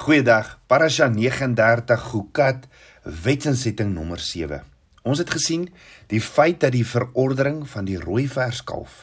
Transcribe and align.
Goeiedag. 0.00 0.54
Parasha 0.64 1.10
39 1.12 2.00
Gukat 2.00 2.62
wetsinsetting 3.04 3.90
nommer 3.92 4.16
7. 4.16 4.62
Ons 5.04 5.20
het 5.20 5.28
gesien 5.28 5.66
die 6.08 6.22
feit 6.24 6.62
dat 6.62 6.72
die 6.72 6.86
verordering 6.88 7.66
van 7.68 7.84
die 7.84 7.98
rooi 8.00 8.24
verskalf 8.32 9.02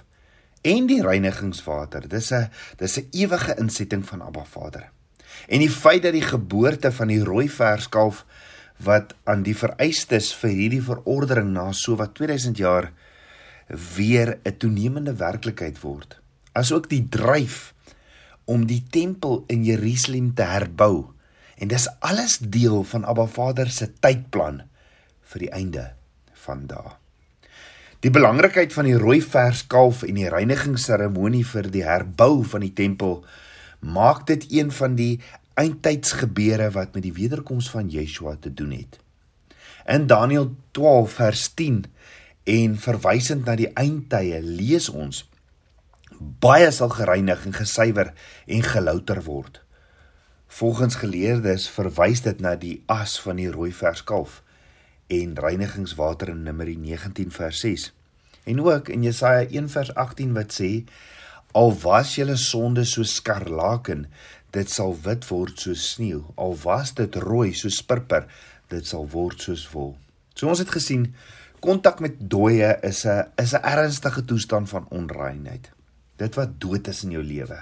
en 0.65 0.88
die 0.89 1.04
reinigingswater, 1.05 2.07
dis 2.10 2.31
'n 2.33 2.49
dis 2.81 2.97
'n 2.97 3.07
ewige 3.12 3.54
insetting 3.62 4.07
van 4.07 4.25
Abba 4.25 4.44
Vader. 4.44 4.89
En 5.47 5.60
die 5.60 5.69
feit 5.69 6.01
dat 6.01 6.17
die 6.17 6.25
geboorte 6.33 6.91
van 6.91 7.07
die 7.07 7.23
rooi 7.23 7.49
verskalf 7.49 8.25
wat 8.77 9.13
aan 9.23 9.43
die 9.43 9.57
vereistes 9.57 10.33
vir 10.33 10.49
hierdie 10.49 10.83
verordering 10.83 11.53
na 11.53 11.71
so 11.71 11.95
wat 11.95 12.15
2000 12.15 12.57
jaar 12.57 12.91
weer 13.95 14.39
'n 14.43 14.57
toenemende 14.57 15.13
werklikheid 15.13 15.79
word. 15.79 16.20
Asook 16.53 16.89
die 16.89 17.07
dryf 17.09 17.75
om 18.48 18.63
die 18.67 18.81
tempel 18.89 19.43
in 19.52 19.66
Jerusalem 19.67 20.31
te 20.35 20.47
herbou. 20.47 21.11
En 21.57 21.71
dis 21.71 21.88
alles 21.99 22.38
deel 22.39 22.83
van 22.88 23.05
Abba 23.05 23.27
Vader 23.27 23.69
se 23.73 23.89
tydplan 23.99 24.63
vir 25.27 25.43
die 25.43 25.51
einde 25.51 25.83
van 26.45 26.63
dae. 26.69 26.95
Die 28.05 28.13
belangrikheid 28.13 28.75
van 28.75 28.85
die 28.85 28.97
rooi 28.99 29.19
verskalf 29.25 30.03
en 30.05 30.19
die 30.19 30.29
reinigingsseremonie 30.29 31.43
vir 31.49 31.67
die 31.73 31.83
herbou 31.83 32.43
van 32.45 32.61
die 32.63 32.73
tempel 32.77 33.23
maak 33.81 34.27
dit 34.29 34.45
een 34.53 34.69
van 34.71 34.95
die 34.99 35.17
eindtydsgebeure 35.57 36.69
wat 36.75 36.93
met 36.93 37.03
die 37.07 37.16
wederkoms 37.17 37.69
van 37.73 37.89
Yeshua 37.89 38.35
te 38.39 38.53
doen 38.53 38.75
het. 38.77 38.99
In 39.89 40.05
Daniël 40.07 40.52
12 40.77 41.17
vers 41.17 41.47
10 41.57 41.83
en 42.53 42.77
verwysend 42.79 43.47
na 43.49 43.57
die 43.57 43.71
eindtye 43.73 44.39
lees 44.45 44.91
ons 44.93 45.25
baie 46.20 46.71
sal 46.71 46.89
gereinig 46.89 47.45
en 47.45 47.53
gesuiwer 47.53 48.13
en 48.45 48.63
gelouter 48.63 49.23
word. 49.23 49.62
Volgens 50.48 50.95
geleerdes 50.95 51.67
verwys 51.70 52.23
dit 52.25 52.39
na 52.41 52.55
die 52.55 52.81
as 52.88 53.17
van 53.22 53.38
die 53.41 53.50
rooi 53.52 53.72
verskalf 53.75 54.41
en 55.11 55.36
reinigingswater 55.39 56.31
in 56.33 56.44
Numeri 56.44 56.78
19 56.80 57.31
vers 57.31 57.59
6. 57.59 57.91
En 58.47 58.61
ook 58.64 58.89
in 58.89 59.03
Jesaja 59.03 59.47
1 59.47 59.69
vers 59.69 59.94
18 59.94 60.33
wat 60.33 60.56
sê 60.56 60.72
al 61.52 61.73
was 61.83 62.16
julle 62.16 62.38
sonde 62.39 62.86
so 62.86 63.03
skarlaken 63.03 64.08
dit 64.56 64.72
sal 64.72 64.95
wit 65.03 65.28
word 65.28 65.59
soos 65.59 65.91
sneeu 65.94 66.23
al 66.36 66.56
was 66.63 66.94
dit 66.95 67.16
rooi 67.23 67.53
soos 67.53 67.81
purper 67.84 68.28
dit 68.72 68.88
sal 68.88 69.08
word 69.11 69.41
soos 69.41 69.67
wol. 69.72 69.95
So 70.34 70.47
ons 70.47 70.63
het 70.63 70.72
gesien 70.72 71.11
kontak 71.59 72.00
met 72.00 72.19
dooie 72.19 72.78
is 72.84 73.06
'n 73.06 73.28
is 73.36 73.53
'n 73.53 73.63
ernstige 73.63 74.25
toestand 74.25 74.69
van 74.69 74.88
onreinheid 74.89 75.77
dit 76.17 76.39
wat 76.39 76.57
dood 76.61 76.87
is 76.87 77.03
in 77.03 77.15
jou 77.17 77.23
lewe. 77.23 77.59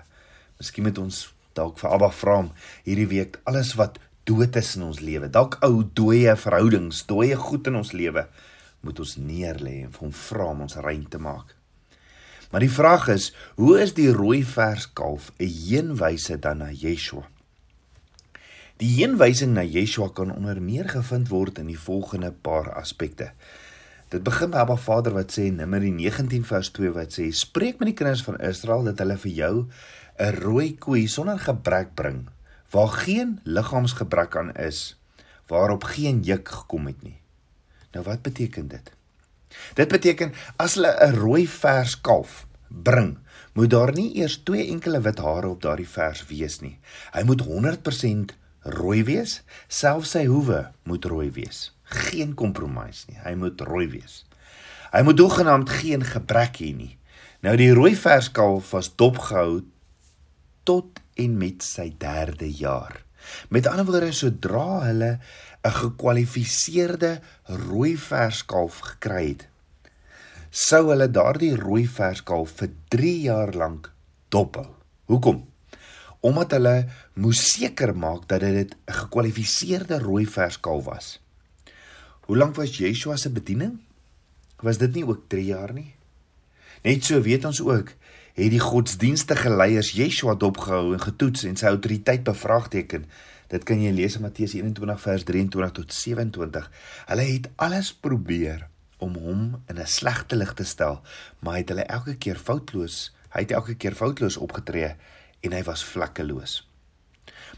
Miskien 0.60 0.88
moet 0.88 1.00
ons 1.02 1.22
dalk 1.56 1.80
vir 1.80 1.92
Abba 1.96 2.12
vra 2.12 2.40
om 2.44 2.52
hierdie 2.86 3.10
week 3.12 3.40
alles 3.50 3.74
wat 3.80 4.00
dood 4.26 4.56
is 4.58 4.76
in 4.76 4.88
ons 4.88 5.02
lewe, 5.06 5.30
dalk 5.30 5.60
ou 5.66 5.84
dooie 5.84 6.34
verhoudings, 6.40 7.04
dooie 7.10 7.36
goed 7.38 7.68
in 7.70 7.78
ons 7.82 7.94
lewe, 7.94 8.26
moet 8.86 9.00
ons 9.02 9.18
neerlê 9.22 9.84
en 9.84 9.94
vir 9.94 10.08
hom 10.08 10.16
vra 10.16 10.50
om 10.54 10.66
ons 10.66 10.80
rein 10.86 11.06
te 11.10 11.22
maak. 11.22 11.54
Maar 12.52 12.66
die 12.66 12.72
vraag 12.72 13.08
is, 13.14 13.32
hoe 13.60 13.78
is 13.82 13.96
die 13.98 14.12
rooi 14.14 14.44
verskalf 14.44 15.32
'n 15.40 15.50
heenwyse 15.50 16.38
dan 16.40 16.58
na 16.64 16.70
Yeshua? 16.72 17.26
Die 18.78 18.92
heenwysing 18.98 19.54
na 19.54 19.64
Yeshua 19.64 20.10
kan 20.10 20.32
onder 20.32 20.62
meer 20.62 20.90
gevind 20.90 21.30
word 21.30 21.60
in 21.60 21.68
die 21.68 21.80
volgende 21.80 22.32
paar 22.32 22.74
aspekte. 22.74 23.32
Dit 24.16 24.24
begin 24.24 24.54
by 24.54 24.62
Abba 24.62 24.78
Vader 24.80 25.12
wat 25.12 25.34
sê 25.36 25.50
in 25.50 25.58
Numeri 25.60 25.90
19 25.92 26.46
vers 26.48 26.70
2 26.78 26.94
wat 26.96 27.18
sê 27.18 27.26
spreek 27.36 27.82
met 27.82 27.90
die 27.90 27.96
kinders 28.00 28.22
van 28.24 28.38
Israel 28.40 28.86
dat 28.88 29.02
hulle 29.04 29.18
vir 29.20 29.34
jou 29.40 29.56
'n 30.24 30.38
rooi 30.38 30.70
koei 30.86 31.02
sonder 31.12 31.42
gebrek 31.48 31.92
bring 32.00 32.22
waar 32.72 32.94
geen 33.04 33.34
liggaamsgebrek 33.44 34.38
aan 34.40 34.54
is 34.56 34.96
waarop 35.52 35.84
geen 35.84 36.24
juk 36.24 36.48
gekom 36.48 36.88
het 36.88 37.04
nie. 37.04 37.20
Nou 37.92 38.06
wat 38.08 38.24
beteken 38.24 38.72
dit? 38.72 38.92
Dit 39.76 39.92
beteken 39.92 40.32
as 40.56 40.80
hulle 40.80 40.96
'n 40.96 41.20
rooi 41.20 41.48
vers 41.48 42.00
kalf 42.02 42.48
bring, 42.70 43.18
moet 43.54 43.70
daar 43.70 43.92
nie 43.92 44.16
eers 44.16 44.38
twee 44.38 44.72
enkele 44.72 45.02
wit 45.02 45.20
hare 45.20 45.48
op 45.48 45.62
daardie 45.62 45.90
vers 45.90 46.26
wees 46.28 46.62
nie. 46.62 46.80
Hy 47.12 47.24
moet 47.24 47.42
100% 47.42 48.38
rooi 48.64 49.04
wees, 49.04 49.44
selfs 49.68 50.10
sy 50.10 50.26
hoewe 50.26 50.72
moet 50.84 51.06
rooi 51.06 51.32
wees 51.32 51.75
geen 51.86 52.34
kompromis 52.34 53.06
nie. 53.08 53.20
Hy 53.24 53.36
moet 53.36 53.62
rooi 53.62 53.88
wees. 53.88 54.24
Hy 54.92 55.02
moet 55.06 55.20
hoegenaamd 55.20 55.70
geen 55.70 56.04
gebrek 56.04 56.60
hê 56.62 56.74
nie. 56.76 56.94
Nou 57.46 57.56
die 57.60 57.74
rooi 57.74 57.96
verskalf 57.96 58.72
was 58.74 58.96
dopgehou 58.96 59.64
tot 60.66 61.02
en 61.22 61.38
met 61.38 61.64
sy 61.64 61.92
3de 62.02 62.50
jaar. 62.58 63.04
Met 63.50 63.68
ander 63.68 63.86
woorde, 63.86 64.12
sodra 64.14 64.86
hulle 64.86 65.20
'n 65.66 65.76
gekwalifiseerde 65.82 67.20
rooi 67.68 67.98
verskalf 67.98 68.80
gekry 68.80 69.28
het, 69.28 69.48
sou 70.50 70.90
hulle 70.90 71.10
daardie 71.12 71.56
rooi 71.56 71.88
verskalf 71.88 72.52
vir 72.60 72.70
3 72.94 73.22
jaar 73.22 73.54
lank 73.54 73.92
dophou. 74.30 74.70
Hoekom? 75.06 75.46
Omdat 76.22 76.52
hulle 76.52 76.88
moes 77.14 77.42
seker 77.54 77.96
maak 77.96 78.28
dat 78.28 78.40
dit 78.40 78.76
'n 78.76 78.94
gekwalifiseerde 78.94 80.00
rooi 80.00 80.26
verskalf 80.26 80.86
was. 80.86 81.25
Hoe 82.26 82.38
lank 82.38 82.56
was 82.56 82.78
Yeshua 82.78 83.16
se 83.22 83.30
bediening? 83.30 83.76
Was 84.66 84.80
dit 84.82 84.96
nie 84.98 85.06
ook 85.06 85.28
3 85.30 85.44
jaar 85.46 85.74
nie? 85.74 85.92
Net 86.82 87.06
so 87.06 87.22
weet 87.22 87.44
ons 87.46 87.60
ook, 87.62 87.92
het 88.34 88.50
die 88.50 88.62
godsdienstige 88.62 89.52
leiers 89.54 89.92
Yeshua 89.94 90.34
dopgehou 90.42 90.96
en 90.96 91.04
getoets 91.04 91.46
en 91.46 91.60
sy 91.60 91.70
autoriteit 91.70 92.24
bevraagteken. 92.26 93.06
Dit 93.54 93.68
kan 93.70 93.82
jy 93.82 93.92
lees 93.94 94.18
in 94.18 94.26
Matteus 94.26 94.56
21 94.58 95.04
vers 95.04 95.26
23 95.28 95.76
tot 95.78 95.94
27. 95.94 96.72
Hulle 97.12 97.28
het 97.30 97.52
alles 97.62 97.94
probeer 97.94 98.66
om 98.98 99.14
hom 99.22 99.46
in 99.70 99.78
'n 99.78 99.86
slegte 99.86 100.36
lig 100.36 100.54
te 100.54 100.66
stel, 100.66 101.02
maar 101.40 101.54
hy 101.54 101.60
het 101.60 101.70
hulle 101.70 101.86
elke 101.86 102.16
keer 102.18 102.42
foutloos, 102.42 103.14
hy 103.38 103.46
het 103.46 103.52
elke 103.52 103.76
keer 103.76 103.94
foutloos 103.94 104.38
opgetree 104.38 104.96
en 105.42 105.52
hy 105.52 105.64
was 105.64 105.86
vlekkeloos. 105.86 106.68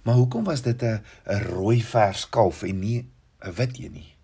Maar 0.03 0.15
hoekom 0.15 0.43
was 0.43 0.61
dit 0.61 0.83
'n 0.83 0.99
'n 1.25 1.43
rooi 1.55 1.81
vers 1.83 2.29
kalf 2.29 2.63
en 2.63 2.79
nie 2.79 3.07
'n 3.39 3.53
wit 3.55 3.79
een 3.79 3.91
nie? 3.91 4.16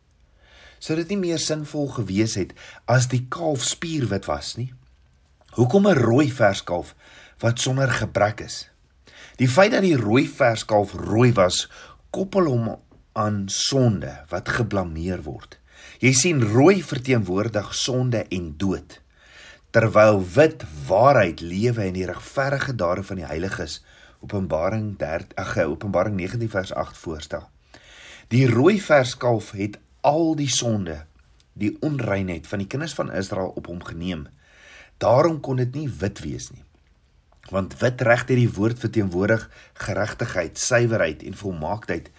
Sou 0.84 0.98
dit 1.00 1.14
nie 1.14 1.22
meer 1.22 1.40
sinvol 1.40 1.88
gewees 1.96 2.36
het 2.36 2.52
as 2.92 3.08
die 3.12 3.24
kalf 3.32 3.64
spierwit 3.64 4.28
was 4.28 4.56
nie? 4.60 4.74
Hoekom 5.56 5.88
'n 5.88 6.00
rooi 6.00 6.32
verskalf 6.32 6.96
wat 7.40 7.60
sonder 7.60 7.92
gebrek 7.92 8.42
is? 8.42 8.70
Die 9.38 9.48
feit 9.48 9.72
dat 9.72 9.82
die 9.82 9.96
rooi 9.96 10.28
verskalf 10.28 10.94
rooi 10.94 11.32
was, 11.34 11.70
koppel 12.12 12.46
hom 12.46 12.76
aan 13.14 13.44
sonde 13.48 14.26
wat 14.30 14.50
geblameer 14.50 15.24
word. 15.24 15.60
Jy 16.00 16.14
sien 16.14 16.44
rooi 16.44 16.84
verteenwoordig 16.84 17.74
sonde 17.76 18.26
en 18.30 18.54
dood, 18.58 19.02
terwyl 19.72 20.20
wit 20.36 20.64
waarheid, 20.88 21.42
lewe 21.42 21.82
en 21.82 21.94
die 21.94 22.06
regverdige 22.06 22.76
dade 22.76 23.04
van 23.04 23.22
die 23.22 23.26
heiliges 23.26 23.84
Openbaring 24.24 24.98
3 24.98 25.36
ag 25.36 25.58
Openbaring 25.58 26.16
19 26.16 26.50
vers 26.50 26.74
8 26.74 26.98
voorstel. 26.98 27.50
Die 28.28 28.48
rooi 28.48 28.82
verskalf 28.82 29.52
het 29.52 29.80
al 30.04 30.36
die 30.36 30.52
sonde, 30.52 31.06
die 31.54 31.72
onreinheid 31.86 32.48
van 32.50 32.64
die 32.64 32.68
kinders 32.68 32.96
van 32.98 33.12
Israel 33.14 33.54
op 33.56 33.70
hom 33.72 33.84
geneem. 33.84 34.28
Daarom 35.02 35.40
kon 35.40 35.62
dit 35.62 35.76
nie 35.76 35.88
wit 35.88 36.20
wees 36.26 36.50
nie. 36.52 36.64
Want 37.52 37.78
wit 37.80 38.02
reg 38.04 38.26
deur 38.28 38.40
die 38.40 38.52
woord 38.56 38.80
verteenwoordig 38.84 39.46
geregtigheid, 39.86 40.60
suiwerheid 40.60 41.24
en 41.28 41.38
volmaaktheid 41.40 42.10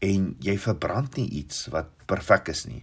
en 0.00 0.30
jy 0.40 0.56
verbrand 0.58 1.18
nie 1.20 1.28
iets 1.42 1.66
wat 1.74 1.90
perfek 2.10 2.50
is 2.54 2.64
nie. 2.66 2.82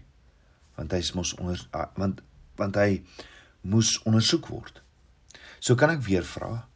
Want 0.78 0.94
hy 0.94 1.02
mos 1.18 1.34
onder 1.42 1.64
want 1.98 2.24
want 2.58 2.78
hy 2.80 3.04
moes 3.68 3.98
ondersoek 4.08 4.48
word. 4.50 4.82
So 5.60 5.76
kan 5.78 5.92
ek 5.94 6.02
weer 6.08 6.26
vra, 6.26 6.68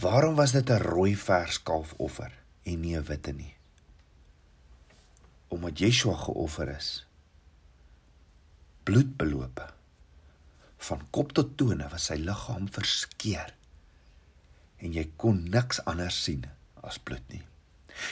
waarom 0.00 0.34
was 0.36 0.52
dit 0.52 0.70
'n 0.70 0.82
rooi 0.82 1.14
vers 1.16 1.62
kalf 1.62 1.94
offer 1.98 2.32
en 2.64 2.80
nie 2.80 2.96
'n 2.96 3.04
witte 3.04 3.32
nie? 3.32 3.54
Omdat 5.48 5.78
Yeshua 5.78 6.16
geoffer 6.16 6.68
is 6.76 7.06
bloedbelope. 8.84 9.66
Van 10.88 11.02
kop 11.14 11.32
tot 11.36 11.56
tone 11.56 11.86
was 11.92 12.08
sy 12.10 12.18
liggaam 12.18 12.68
verskeur. 12.72 13.52
En 14.82 14.92
jy 14.92 15.06
kon 15.16 15.44
niks 15.50 15.82
anders 15.86 16.18
sien 16.24 16.46
as 16.82 16.98
bloed 16.98 17.24
nie. 17.30 17.42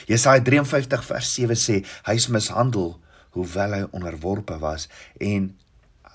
Jesaja 0.07 0.43
53 0.45 1.03
vers 1.07 1.33
7 1.35 1.57
sê 1.59 1.79
hy 2.07 2.15
is 2.15 2.29
mishandel 2.31 2.95
hoewel 3.35 3.75
hy 3.75 3.81
onderworpe 3.95 4.57
was 4.61 4.87
en 5.19 5.49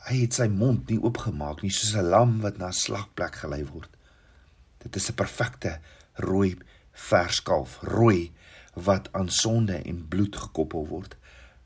hy 0.07 0.21
het 0.23 0.39
sy 0.39 0.47
mond 0.53 0.89
nie 0.91 1.01
oopgemaak 1.03 1.65
nie 1.65 1.73
soos 1.75 1.97
'n 1.97 2.11
lam 2.15 2.39
wat 2.45 2.59
na 2.59 2.69
'n 2.69 2.81
slagplek 2.85 3.43
gelei 3.43 3.65
word. 3.65 3.91
Dit 4.83 4.97
is 4.97 5.11
'n 5.11 5.19
perfekte 5.23 5.81
rooi 6.15 6.57
verskalf, 6.93 7.79
rooi 7.83 8.33
wat 8.75 9.13
aan 9.13 9.29
sonde 9.29 9.83
en 9.83 10.09
bloed 10.09 10.37
gekoppel 10.37 10.87
word 10.87 11.17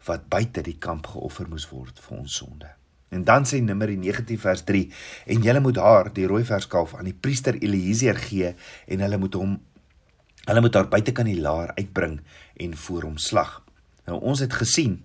wat 0.06 0.28
buite 0.28 0.62
die 0.62 0.78
kamp 0.78 1.06
geoffer 1.06 1.48
moes 1.48 1.68
word 1.68 1.98
vir 1.98 2.18
ons 2.18 2.36
sonde. 2.36 2.79
En 3.10 3.24
dan 3.26 3.44
sê 3.44 3.58
Numeri 3.62 3.96
19 3.98 4.38
vers 4.38 4.62
3 4.64 4.84
en 5.34 5.42
julle 5.42 5.60
moet 5.60 5.78
haar 5.82 6.12
die 6.14 6.28
rooi 6.30 6.44
verskalf 6.46 6.94
aan 6.94 7.08
die 7.10 7.16
priester 7.16 7.58
Eliezer 7.58 8.18
gee 8.18 8.54
en 8.86 9.04
hulle 9.06 9.18
moet 9.18 9.34
hom 9.38 9.58
Hulle 10.40 10.62
moet 10.64 10.74
haar 10.74 10.88
buitekant 10.88 11.28
die 11.28 11.40
laar 11.40 11.68
uitbring 11.76 12.14
en 12.64 12.72
voor 12.76 13.04
hom 13.04 13.18
slag. 13.20 13.58
Nou 14.08 14.16
ons 14.24 14.40
het 14.40 14.54
gesien 14.56 15.02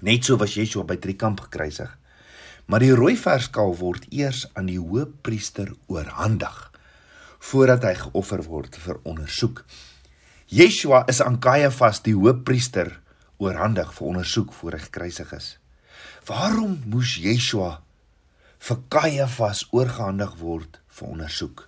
net 0.00 0.24
so 0.24 0.38
was 0.38 0.54
Yeshua 0.54 0.86
by 0.86 0.96
drie 1.02 1.16
kamp 1.18 1.42
gekruisig. 1.48 1.90
Maar 2.70 2.84
die 2.84 2.94
rooi 2.94 3.16
verskalf 3.18 3.80
word 3.82 4.06
eers 4.14 4.44
aan 4.54 4.68
die 4.70 4.78
hoofpriester 4.78 5.72
oorhandig 5.90 6.56
voordat 7.50 7.84
hy 7.86 7.94
geoffer 7.98 8.42
word 8.46 8.78
vir 8.78 8.98
ondersoek. 9.06 9.64
Yeshua 10.48 11.04
is 11.10 11.20
aan 11.22 11.40
Kajafas 11.42 12.02
die 12.06 12.16
hoofpriester 12.16 12.94
oorhandig 13.42 13.90
vir 13.94 14.06
ondersoek 14.12 14.52
voor 14.54 14.78
hy 14.78 14.84
gekruisig 14.86 15.32
is. 15.36 15.57
Waarom 16.28 16.74
moes 16.84 17.14
Yeshua 17.16 17.78
vir 18.60 18.78
Kajafas 18.92 19.62
oorgehandig 19.72 20.34
word 20.42 20.76
vir 20.92 21.14
ondersoek? 21.14 21.62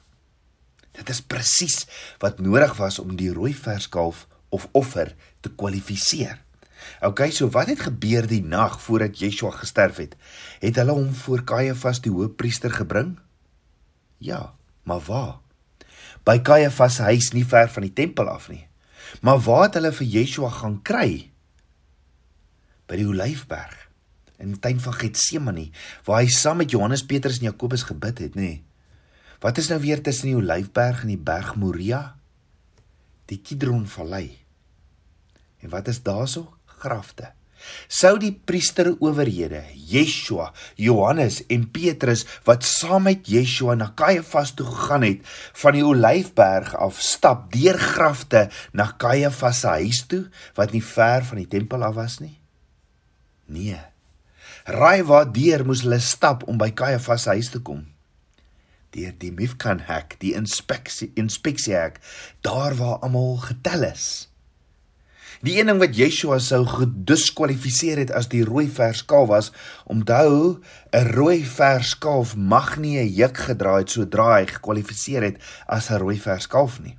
Dit 0.99 1.09
is 1.09 1.23
presies 1.25 1.87
wat 2.21 2.43
nodig 2.45 2.75
was 2.77 2.99
om 3.01 3.15
die 3.17 3.31
rooi 3.33 3.55
verskalf 3.57 4.27
of 4.53 4.69
offer 4.77 5.15
te 5.41 5.55
kwalifiseer. 5.57 6.43
OK, 7.01 7.25
so 7.33 7.49
wat 7.57 7.73
het 7.73 7.87
gebeur 7.87 8.29
die 8.29 8.43
nag 8.45 8.77
voordat 8.85 9.17
Yeshua 9.23 9.55
gesterf 9.57 10.03
het? 10.03 10.17
Het 10.61 10.77
hulle 10.83 10.99
hom 10.99 11.09
voor 11.25 11.47
Kajafas 11.49 12.05
die 12.05 12.13
hoofpriester 12.13 12.77
gebring? 12.77 13.17
Ja, 14.21 14.53
maar 14.85 15.05
waar? 15.09 15.37
By 16.29 16.37
Kajafas 16.45 17.01
se 17.01 17.09
huis 17.09 17.33
nie 17.33 17.49
ver 17.49 17.73
van 17.73 17.89
die 17.89 17.97
tempel 17.97 18.29
af 18.29 18.53
nie. 18.53 18.67
Maar 19.25 19.41
waar 19.41 19.71
het 19.71 19.81
hulle 19.81 19.97
vir 20.03 20.17
Yeshua 20.21 20.53
gaan 20.61 20.83
kry? 20.85 21.31
By 22.85 23.01
die 23.01 23.09
Olyfberg 23.09 23.90
in 24.41 24.55
die 24.55 24.61
tuin 24.61 24.81
van 24.81 24.97
Getsemane 24.97 25.69
waar 26.07 26.23
hy 26.23 26.31
saam 26.33 26.61
met 26.63 26.73
Johannes, 26.73 27.07
Petrus 27.07 27.41
en 27.41 27.51
Jakobus 27.51 27.87
gebid 27.89 28.25
het, 28.25 28.39
nê? 28.39 28.61
Wat 29.41 29.59
is 29.61 29.71
nou 29.73 29.81
weer 29.81 30.03
tussen 30.05 30.33
die 30.33 30.37
Olyfberg 30.37 31.05
en 31.05 31.15
die 31.15 31.21
berg 31.21 31.55
Moria? 31.57 32.03
Die 33.31 33.41
Kidron 33.41 33.87
Vallei. 33.89 34.29
En 35.65 35.73
wat 35.73 35.89
is 35.89 36.03
daarso? 36.05 36.49
Grafte. 36.81 37.33
Sou 37.93 38.15
die 38.21 38.33
priesterowerhede, 38.33 39.61
Yeshua, 39.91 40.47
Johannes 40.81 41.43
en 41.53 41.67
Petrus 41.73 42.25
wat 42.47 42.65
saam 42.65 43.05
met 43.09 43.29
Yeshua 43.29 43.77
na 43.77 43.91
Kajafas 43.97 44.55
toe 44.57 44.65
gegaan 44.69 45.05
het, 45.05 45.29
van 45.61 45.77
die 45.77 45.85
Olyfberg 45.85 46.73
af 46.81 47.03
stap 47.05 47.51
deur 47.53 47.77
grafte 47.81 48.47
na 48.73 48.91
Kajafas 48.97 49.61
se 49.65 49.77
huis 49.81 50.05
toe 50.09 50.25
wat 50.57 50.73
nie 50.77 50.85
ver 50.85 51.27
van 51.29 51.43
die 51.43 51.49
tempel 51.53 51.85
af 51.85 51.99
was 52.01 52.21
nie? 52.25 52.39
Nee. 53.51 53.90
Raai 54.71 55.03
waar 55.03 55.27
deur 55.35 55.65
moes 55.67 55.81
hulle 55.83 55.99
stap 55.99 56.45
om 56.47 56.59
by 56.61 56.69
Kajafas 56.79 57.25
se 57.27 57.33
huis 57.35 57.49
te 57.51 57.59
kom? 57.67 57.81
Deur 58.95 59.15
die 59.19 59.33
Mifkan 59.35 59.81
hek, 59.89 60.15
die 60.23 60.37
inspeksie 60.39 61.09
inspeksie 61.19 61.75
hek, 61.75 61.99
daar 62.47 62.77
waar 62.79 63.01
almal 63.03 63.41
getel 63.43 63.89
is. 63.89 64.05
Die 65.43 65.57
een 65.59 65.73
ding 65.73 65.81
wat 65.83 65.97
Yeshua 65.99 66.39
sou 66.45 66.63
gediskwalifiseer 66.69 68.05
het 68.05 68.15
as 68.15 68.29
die 68.31 68.45
rooi 68.47 68.69
verskalf 68.71 69.31
was, 69.33 69.51
onthou, 69.91 70.61
'n 70.95 71.13
rooi 71.17 71.43
verskalf 71.43 72.37
mag 72.37 72.77
nie 72.79 72.99
'n 73.01 73.15
juk 73.21 73.37
gedra 73.49 73.79
het 73.79 73.91
sodra 73.91 74.39
hy 74.39 74.47
gekwalifiseer 74.47 75.23
het 75.23 75.39
as 75.67 75.91
'n 75.91 75.99
rooi 75.99 76.19
verskalf 76.21 76.79
nie. 76.81 76.99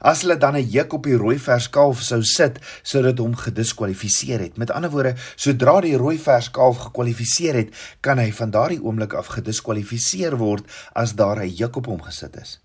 As 0.00 0.22
hulle 0.22 0.38
dan 0.38 0.56
'n 0.56 0.68
juk 0.68 0.92
op 0.92 1.04
die 1.04 1.16
rooi 1.16 1.38
verskalf 1.38 2.02
sou 2.02 2.22
sit, 2.22 2.58
sou 2.82 3.02
dit 3.02 3.18
hom 3.18 3.34
gediskwalifiseer 3.36 4.40
het. 4.40 4.56
Met 4.56 4.70
ander 4.70 4.90
woorde, 4.90 5.14
sodra 5.36 5.80
die 5.80 5.96
rooi 5.96 6.18
verskalf 6.18 6.78
gekwalifiseer 6.78 7.54
het, 7.54 7.70
kan 8.00 8.18
hy 8.18 8.32
van 8.32 8.50
daardie 8.50 8.82
oomblik 8.82 9.12
af 9.12 9.26
gediskwalifiseer 9.26 10.36
word 10.36 10.64
as 10.94 11.14
daar 11.14 11.42
'n 11.42 11.54
juk 11.54 11.76
op 11.76 11.86
hom 11.86 12.02
gesit 12.02 12.36
is. 12.36 12.60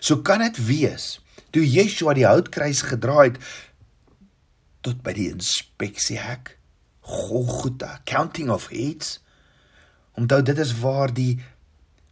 So 0.00 0.22
kan 0.22 0.38
dit 0.38 0.66
wees 0.66 1.20
toe 1.50 1.70
Yeshua 1.70 2.14
die 2.14 2.26
houtkruis 2.26 2.82
gedra 2.82 3.22
het, 3.22 3.38
tot 4.84 5.02
by 5.02 5.12
die 5.16 5.30
inspeksiehek 5.32 6.58
Golgotha 7.04 8.00
counting 8.08 8.50
of 8.52 8.68
heads 8.72 9.18
onthou 10.16 10.40
dit 10.42 10.58
is 10.58 10.72
waar 10.80 11.12
die 11.12 11.42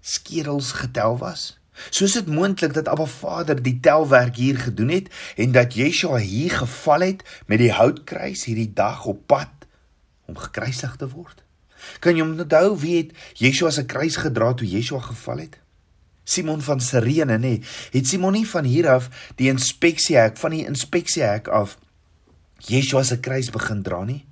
skedels 0.01 0.73
getel 0.81 1.19
was 1.21 1.53
soos 1.91 2.17
dit 2.19 2.29
moontlik 2.29 2.75
dat 2.75 2.89
Abba 2.89 3.07
Vader 3.11 3.63
die 3.63 3.79
telwerk 3.81 4.37
hier 4.37 4.59
gedoen 4.59 4.93
het 4.95 5.09
en 5.37 5.53
dat 5.53 5.75
Yeshua 5.75 6.17
hier 6.17 6.51
geval 6.51 7.01
het 7.01 7.25
met 7.47 7.63
die 7.63 7.73
houtkruis 7.73 8.45
hierdie 8.45 8.73
dag 8.75 9.05
op 9.07 9.27
pad 9.27 9.69
om 10.27 10.37
gekruisig 10.37 10.97
te 10.97 11.09
word 11.09 11.45
kan 12.01 12.17
jy 12.17 12.27
onthou 12.27 12.77
wie 12.79 12.97
het 13.01 13.17
Yeshua 13.41 13.71
se 13.71 13.87
kruis 13.87 14.21
gedra 14.21 14.53
toe 14.55 14.69
Yeshua 14.69 15.01
geval 15.13 15.47
het 15.47 15.61
Simon 16.25 16.61
van 16.63 16.81
Sirene 16.81 17.39
nê 17.39 17.57
nee, 17.57 17.63
het 17.93 18.07
Simon 18.07 18.37
nie 18.39 18.47
van 18.47 18.65
hier 18.65 18.89
af 18.89 19.09
die 19.41 19.51
inspeksiehek 19.51 20.37
van 20.39 20.55
die 20.55 20.67
inspeksiehek 20.67 21.49
af 21.51 21.79
Yeshua 22.69 23.03
se 23.03 23.19
kruis 23.19 23.51
begin 23.51 23.83
dra 23.83 24.05
nie. 24.07 24.23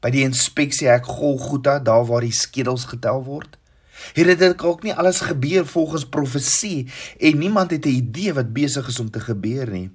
By 0.00 0.10
die 0.12 0.24
inspeksie 0.24 0.88
ek 0.92 1.08
Golgotha, 1.08 1.78
daar 1.80 2.06
waar 2.08 2.24
die 2.24 2.32
skedels 2.32 2.86
getel 2.88 3.22
word. 3.26 3.58
Het 4.12 4.38
dit 4.38 4.62
ook 4.62 4.82
nie 4.82 4.94
alles 4.94 5.20
gebeur 5.20 5.66
volgens 5.66 6.08
profesie 6.08 6.88
en 7.18 7.38
niemand 7.38 7.70
het 7.70 7.84
'n 7.84 7.88
idee 7.88 8.32
wat 8.32 8.52
besig 8.52 8.88
is 8.88 9.00
om 9.00 9.10
te 9.10 9.20
gebeur 9.20 9.70
nie. 9.70 9.90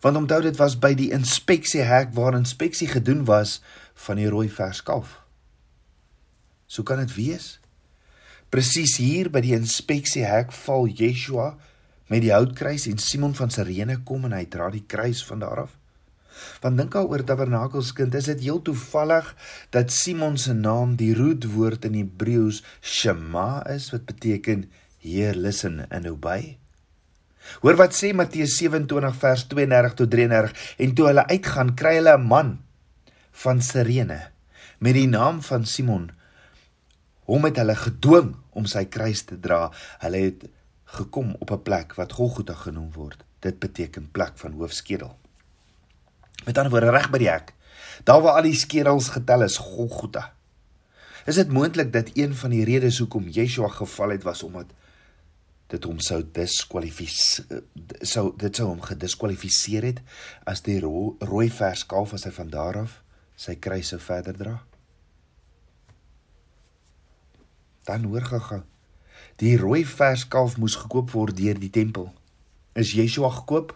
Want 0.00 0.16
onthou 0.16 0.42
dit 0.42 0.56
was 0.56 0.78
by 0.78 0.94
die 0.94 1.10
inspeksie 1.10 1.80
hek 1.80 2.14
waar 2.14 2.34
inspeksie 2.34 2.88
gedoen 2.88 3.24
was 3.24 3.62
van 3.94 4.16
die 4.16 4.28
rooi 4.28 4.50
verskalf. 4.50 5.20
So 6.66 6.82
kan 6.82 6.98
dit 6.98 7.14
wees. 7.14 7.60
Presies 8.48 8.96
hier 8.96 9.30
by 9.30 9.40
die 9.40 9.54
inspeksie 9.54 10.24
hek 10.24 10.52
val 10.52 10.86
Yeshua 10.86 11.56
met 12.06 12.20
die 12.20 12.32
houtkruis 12.32 12.86
en 12.86 12.98
Simon 12.98 13.34
van 13.34 13.50
Sirene 13.50 14.02
kom 14.02 14.24
en 14.24 14.32
hy 14.32 14.44
dra 14.44 14.70
die 14.70 14.84
kruis 14.86 15.24
van 15.24 15.38
daar 15.38 15.62
af. 15.62 15.81
Want 16.60 16.78
dink 16.78 16.92
daaroor 16.92 17.24
tabernakelskind, 17.24 18.14
is 18.14 18.30
dit 18.30 18.40
heel 18.46 18.62
toevallig 18.62 19.34
dat 19.70 19.92
Simon 19.92 20.38
se 20.38 20.52
naam 20.52 20.96
die 20.96 21.14
roetwoord 21.14 21.84
in 21.84 21.94
Hebreëus 21.94 22.62
Shema 22.80 23.66
is 23.70 23.90
wat 23.92 24.06
beteken 24.06 24.70
Heer 25.02 25.34
listen 25.34 25.82
and 25.90 26.06
obey. 26.06 26.58
Hoor 27.60 27.76
wat 27.76 27.94
sê 27.98 28.12
Matteus 28.14 28.54
27 28.60 29.16
vers 29.18 29.46
32 29.50 29.94
tot 29.98 30.10
33 30.10 30.52
en 30.86 30.94
toe 30.94 31.08
hulle 31.10 31.26
uitgaan 31.26 31.74
kry 31.74 31.96
hulle 31.98 32.16
'n 32.18 32.28
man 32.34 32.58
van 33.44 33.60
Sirene 33.60 34.20
met 34.78 34.94
die 34.94 35.08
naam 35.08 35.42
van 35.42 35.66
Simon 35.66 36.10
hom 37.30 37.44
het 37.48 37.56
hulle 37.60 37.76
gedwing 37.78 38.34
om 38.58 38.66
sy 38.66 38.84
kruis 38.84 39.22
te 39.24 39.38
dra. 39.40 39.70
Hulle 40.02 40.20
het 40.26 40.44
gekom 40.98 41.36
op 41.40 41.50
'n 41.50 41.62
plek 41.62 41.94
wat 41.94 42.12
Golgotha 42.12 42.54
genoem 42.54 42.92
word. 42.92 43.24
Dit 43.40 43.58
beteken 43.58 44.10
plek 44.10 44.32
van 44.36 44.52
hoofskedel. 44.52 45.16
Met 46.44 46.58
ander 46.58 46.72
woorde 46.72 46.90
reg 46.90 47.10
by 47.10 47.20
die 47.22 47.30
hek. 47.30 47.52
Daar 48.04 48.22
waar 48.22 48.40
al 48.40 48.48
die 48.48 48.58
skedels 48.58 49.12
getel 49.14 49.44
is, 49.46 49.60
Golgotha. 49.62 50.32
Is 51.26 51.38
dit 51.38 51.52
moontlik 51.54 51.92
dat 51.92 52.10
een 52.18 52.34
van 52.34 52.50
die 52.50 52.64
redes 52.66 52.98
hoekom 52.98 53.28
Yeshua 53.30 53.68
geval 53.68 54.16
het 54.16 54.22
was 54.26 54.42
omdat 54.42 54.72
dit 55.72 55.84
hom 55.88 56.00
sou 56.04 56.18
diskwalifiseer 56.36 57.62
sou 58.04 58.24
dit 58.36 58.58
sou 58.58 58.66
hom 58.68 58.82
gediskwalifiseer 58.84 59.86
het 59.86 60.02
as 60.44 60.60
die 60.66 60.76
ro 60.82 61.14
rooi 61.22 61.46
vers 61.48 61.86
kalf 61.88 62.12
as 62.12 62.26
hy 62.28 62.32
van 62.36 62.50
daar 62.52 62.80
af 62.82 62.98
sy 63.40 63.54
kruis 63.56 63.92
sou 63.94 64.00
verder 64.02 64.36
dra? 64.36 64.56
Dan 67.88 68.04
hoor 68.10 68.26
gaga. 68.28 68.60
Die 69.40 69.56
rooi 69.58 69.82
vers 69.88 70.26
kalf 70.30 70.58
moes 70.60 70.76
gekoop 70.78 71.10
word 71.14 71.38
deur 71.38 71.58
die 71.58 71.72
tempel. 71.72 72.10
Is 72.78 72.92
Yeshua 72.94 73.30
gekoop? 73.40 73.72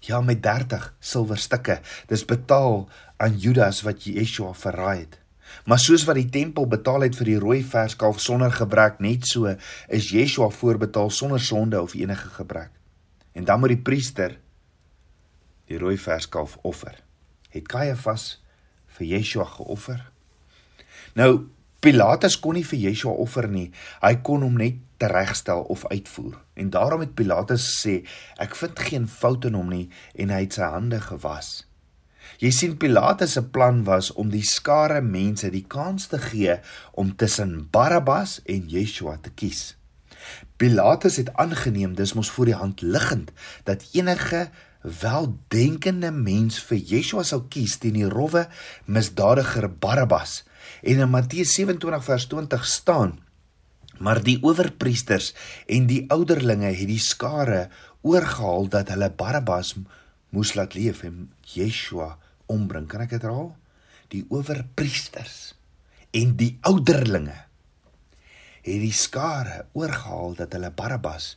Ja, 0.00 0.20
met 0.20 0.42
30 0.42 0.94
silwerstukke. 0.98 1.80
Dis 2.06 2.24
betaal 2.24 2.88
aan 3.16 3.38
Judas 3.38 3.82
wat 3.82 4.04
Yeshua 4.04 4.52
verraai 4.54 4.98
het. 4.98 5.18
Maar 5.64 5.78
soos 5.78 6.04
wat 6.04 6.18
die 6.18 6.28
tempel 6.30 6.66
betaal 6.68 7.06
het 7.06 7.16
vir 7.18 7.30
die 7.30 7.38
rooi 7.42 7.60
verskalf 7.64 8.20
sonder 8.20 8.52
gebrek, 8.52 8.98
net 9.00 9.26
so 9.26 9.50
is 9.88 10.10
Yeshua 10.10 10.50
voorbetaal 10.50 11.10
sonder 11.10 11.40
sonde 11.40 11.80
of 11.82 11.94
enige 11.94 12.28
gebrek. 12.34 12.70
En 13.32 13.44
dan 13.44 13.60
moet 13.60 13.74
die 13.74 13.82
priester 13.82 14.38
die 15.66 15.78
rooi 15.78 15.96
verskalf 15.98 16.58
offer. 16.62 16.94
Het 17.50 17.66
Kajafas 17.68 18.42
vir 18.98 19.06
Yeshua 19.16 19.46
geoffer? 19.56 20.02
Nou 21.14 21.46
Pilatus 21.80 22.38
kon 22.40 22.56
nie 22.56 22.64
vir 22.66 22.80
Yeshua 22.88 23.14
offer 23.22 23.48
nie. 23.50 23.68
Hy 24.02 24.14
kon 24.26 24.42
hom 24.46 24.56
net 24.58 24.80
teregstel 24.96 25.62
of 25.62 25.86
uitvoer. 25.86 26.36
En 26.54 26.70
daarom 26.70 27.00
het 27.00 27.14
Pilatus 27.14 27.64
gesê, 27.70 27.96
ek 28.42 28.56
vind 28.56 28.84
geen 28.88 29.08
fout 29.08 29.44
in 29.48 29.56
hom 29.58 29.70
nie 29.72 29.86
en 30.14 30.32
hy 30.34 30.44
het 30.44 30.58
sy 30.58 30.68
hande 30.72 31.00
gewas. 31.04 31.64
Jy 32.42 32.50
sien 32.52 32.76
Pilatus 32.80 33.36
se 33.36 33.42
plan 33.54 33.84
was 33.86 34.10
om 34.12 34.32
die 34.32 34.44
skare 34.44 35.00
mense 35.00 35.50
die 35.54 35.64
kans 35.68 36.08
te 36.12 36.18
gee 36.20 36.58
om 36.92 37.14
tussen 37.16 37.68
Barabbas 37.72 38.40
en 38.44 38.66
Yeshua 38.72 39.16
te 39.22 39.30
kies. 39.30 39.76
Pilatus 40.58 41.20
het 41.22 41.30
aangeneem 41.38 41.94
dis 41.94 42.16
mos 42.18 42.32
voor 42.34 42.50
die 42.50 42.58
hand 42.58 42.82
liggend 42.82 43.30
dat 43.68 43.86
enige 43.94 44.48
weldenkende 44.82 46.10
mens 46.10 46.58
vir 46.66 46.82
Yeshua 46.90 47.22
sou 47.26 47.44
kies 47.50 47.78
teen 47.82 47.96
die 47.98 48.10
rowwe 48.10 48.46
misdadiger 48.90 49.70
Barabbas 49.70 50.42
En 50.82 50.98
in 50.98 51.10
Matteus 51.10 51.54
27 51.54 52.04
vers 52.04 52.26
20 52.26 52.66
staan: 52.66 53.18
Maar 53.98 54.20
die 54.24 54.38
owerpriesters 54.44 55.32
en 55.72 55.86
die 55.88 56.04
ouderlinge 56.12 56.72
het 56.72 56.88
die 56.90 57.02
skare 57.02 57.66
oorgehaal 58.06 58.68
dat 58.72 58.92
hulle 58.92 59.10
Barabbas 59.10 59.74
moes 60.34 60.54
laat 60.54 60.76
leef 60.76 61.02
en 61.06 61.30
Yeshua 61.54 62.16
ombring. 62.52 62.86
Kan 62.90 63.06
ek 63.06 63.16
dit 63.16 63.24
herhaal? 63.24 63.54
Die 64.12 64.24
owerpriesters 64.28 65.54
en 66.16 66.36
die 66.38 66.54
ouderlinge 66.68 67.36
het 68.66 68.82
die 68.82 68.94
skare 68.94 69.64
oorgehaal 69.78 70.36
dat 70.38 70.54
hulle 70.56 70.72
Barabbas 70.74 71.36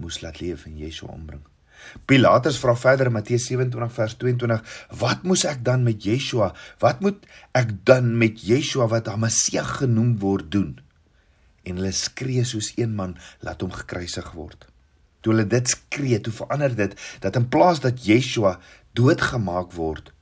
moes 0.00 0.20
laat 0.24 0.40
leef 0.40 0.66
en 0.68 0.78
Yeshua 0.80 1.12
ombring. 1.12 1.42
Pilatus 2.08 2.58
vra 2.60 2.74
verder 2.76 3.08
in 3.08 3.14
Matteus 3.16 3.46
27 3.48 3.94
vers 3.96 4.16
22: 4.20 4.62
"Wat 5.00 5.22
moes 5.24 5.44
ek 5.48 5.64
dan 5.64 5.82
met 5.82 6.04
Yeshua? 6.04 6.52
Wat 6.78 7.00
moet 7.00 7.24
ek 7.56 7.72
dan 7.84 8.16
met 8.18 8.40
Yeshua 8.44 8.88
wat 8.88 9.08
Hamasieg 9.08 9.76
genoem 9.80 10.18
word 10.18 10.50
doen?" 10.52 10.80
En 11.70 11.78
hulle 11.78 11.94
skree 11.94 12.44
soos 12.44 12.72
een 12.76 12.94
man, 12.98 13.16
"Laat 13.40 13.60
hom 13.62 13.72
gekruisig 13.72 14.32
word." 14.34 14.66
Toe 15.20 15.32
hulle 15.32 15.46
dit 15.46 15.68
skree, 15.68 16.20
toe 16.20 16.32
verander 16.32 16.74
dit 16.74 16.94
dat 17.20 17.36
in 17.36 17.48
plaas 17.48 17.80
dat 17.80 18.04
Yeshua 18.04 18.58
doodgemaak 18.96 19.72
word, 19.72 20.12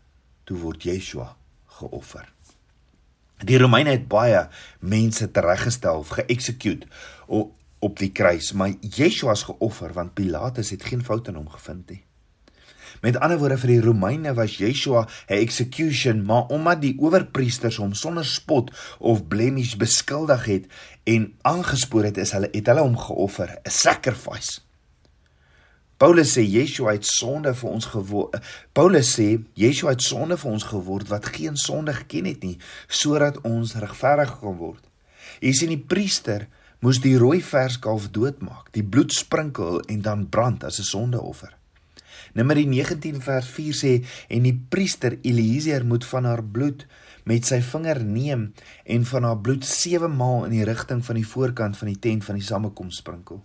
toe 0.44 0.58
word 0.58 0.82
Yeshua 0.82 1.36
geoffer. 1.78 2.26
Die 3.38 3.58
Romeine 3.58 3.94
het 3.94 4.08
baie 4.10 4.48
mense 4.80 5.30
tereggestel 5.30 6.02
of 6.02 6.10
geëxecute 6.18 6.86
op 7.78 7.98
die 7.98 8.10
kruis, 8.10 8.52
maar 8.52 8.74
Yeshua 8.80 9.36
is 9.38 9.46
geoffer 9.46 9.92
want 9.94 10.14
Pilatus 10.18 10.70
het 10.74 10.84
geen 10.84 11.04
fout 11.04 11.28
in 11.30 11.38
hom 11.38 11.48
gevind 11.48 11.90
nie. 11.90 12.02
Met 13.00 13.18
ander 13.18 13.38
woorde 13.38 13.58
vir 13.58 13.68
die 13.68 13.80
Romeine 13.80 14.34
was 14.34 14.58
Yeshua 14.58 15.06
'n 15.28 15.40
execution, 15.40 16.24
maar 16.24 16.46
omdat 16.46 16.80
die 16.80 16.96
owerpriesters 16.98 17.76
hom 17.76 17.94
sonder 17.94 18.24
spot 18.24 18.70
of 18.98 19.28
blemish 19.28 19.76
beskuldig 19.76 20.44
het 20.44 20.66
en 21.04 21.34
aangespoor 21.42 22.04
het, 22.04 22.16
is 22.16 22.32
hulle 22.32 22.48
het 22.52 22.66
hulle 22.66 22.80
hom 22.80 22.98
geoffer, 22.98 23.58
'n 23.64 23.70
sacrifice. 23.70 24.60
Paulus 25.98 26.36
sê 26.38 26.44
Yeshua 26.46 26.92
het 26.94 27.06
sonde 27.06 27.50
vir 27.54 27.70
ons 27.70 27.86
geword. 27.90 28.36
Paulus 28.72 29.08
sê 29.18 29.42
Yeshua 29.58 29.96
het 29.96 30.02
sonde 30.02 30.36
vir 30.38 30.50
ons 30.50 30.66
geword 30.70 31.08
wat 31.10 31.26
geen 31.26 31.56
sonde 31.56 31.92
geken 31.92 32.24
het 32.24 32.44
nie, 32.46 32.58
sodat 32.86 33.40
ons 33.42 33.74
regverdig 33.74 34.36
kan 34.38 34.54
word. 34.60 34.84
Jy 35.42 35.52
sien 35.52 35.74
die 35.74 35.82
priester 35.82 36.46
moes 36.78 37.00
die 37.02 37.16
rooi 37.18 37.40
verskalf 37.42 38.12
doodmaak, 38.14 38.70
die 38.70 38.86
bloed 38.86 39.10
sprinkel 39.10 39.80
en 39.90 40.04
dan 40.06 40.28
brand 40.30 40.64
as 40.64 40.78
'n 40.78 40.86
sondeoffer. 40.94 41.57
Numeri 42.38 42.66
19 42.66 43.20
vers 43.24 43.50
4 43.56 43.76
sê 43.76 43.92
en 44.28 44.48
die 44.48 44.56
priester 44.70 45.18
Eliezer 45.22 45.84
moet 45.84 46.06
van 46.08 46.28
haar 46.28 46.44
bloed 46.44 46.86
met 47.28 47.44
sy 47.44 47.60
vinger 47.64 48.00
neem 48.04 48.48
en 48.84 49.04
van 49.04 49.28
haar 49.28 49.38
bloed 49.44 49.66
7 49.68 50.10
maal 50.16 50.46
in 50.48 50.56
die 50.56 50.66
rigting 50.68 51.04
van 51.04 51.20
die 51.20 51.28
voorkant 51.28 51.76
van 51.76 51.92
die 51.92 52.00
tent 52.08 52.24
van 52.24 52.40
die 52.40 52.46
samekoms 52.46 53.02
sprinkel. 53.02 53.42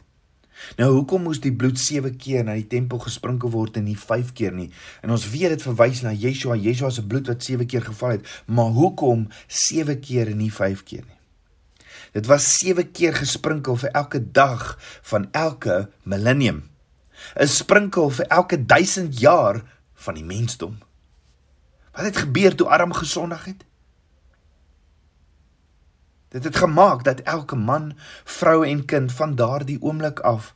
Nou 0.78 0.90
hoekom 0.94 1.26
moes 1.28 1.42
die 1.44 1.54
bloed 1.56 1.80
7 1.82 2.14
keer 2.22 2.46
na 2.46 2.56
die 2.58 2.68
tempel 2.70 3.02
gesprinkel 3.04 3.52
word 3.54 3.80
en 3.80 3.88
nie 3.90 3.98
5 4.00 4.32
keer 4.38 4.54
nie? 4.56 4.70
En 5.04 5.14
ons 5.16 5.26
weet 5.34 5.56
dit 5.56 5.66
verwys 5.66 6.04
na 6.06 6.14
Yeshua, 6.14 6.56
Yeshua 6.56 6.92
se 6.94 7.04
bloed 7.06 7.32
wat 7.32 7.44
7 7.44 7.68
keer 7.68 7.84
geval 7.90 8.18
het, 8.18 8.30
maar 8.46 8.72
hoekom 8.78 9.28
7 9.48 10.00
keer 10.00 10.32
en 10.32 10.40
nie 10.44 10.52
5 10.54 10.86
keer 10.88 11.04
nie? 11.08 11.20
Dit 12.14 12.30
was 12.30 12.46
7 12.60 12.92
keer 12.94 13.16
gesprinkel 13.18 13.78
vir 13.82 13.90
elke 13.98 14.22
dag 14.22 14.76
van 15.10 15.28
elke 15.32 15.88
millennium. 16.06 16.62
'n 17.36 17.48
Sprinkel 17.48 18.10
vir 18.10 18.26
elke 18.28 18.66
1000 18.66 19.20
jaar 19.20 19.64
van 19.94 20.14
die 20.14 20.26
mensdom. 20.26 20.78
Wat 21.92 22.06
het 22.06 22.18
gebeur 22.18 22.56
toe 22.56 22.68
Adam 22.68 22.94
gesondig 22.94 23.46
het? 23.46 23.66
Dit 26.28 26.44
het 26.44 26.56
gemaak 26.56 27.04
dat 27.04 27.20
elke 27.20 27.56
man, 27.56 27.94
vrou 28.24 28.66
en 28.68 28.86
kind 28.86 29.12
van 29.12 29.36
daardie 29.36 29.82
oomblik 29.82 30.20
af 30.20 30.54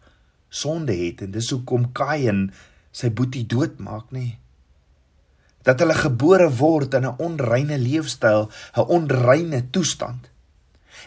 sonde 0.50 0.95
het 0.95 1.21
en 1.21 1.31
dis 1.31 1.50
hoekom 1.50 1.91
Kain 1.91 2.47
sy 2.91 3.12
boetie 3.13 3.45
doodmaak 3.45 4.12
nê. 4.15 4.38
Dat 5.67 5.83
hulle 5.83 5.97
gebore 5.97 6.47
word 6.59 6.93
in 6.93 7.05
'n 7.05 7.19
onreine 7.19 7.77
leefstyl, 7.77 8.50
'n 8.75 8.88
onreine 8.88 9.69
toestand. 9.69 10.29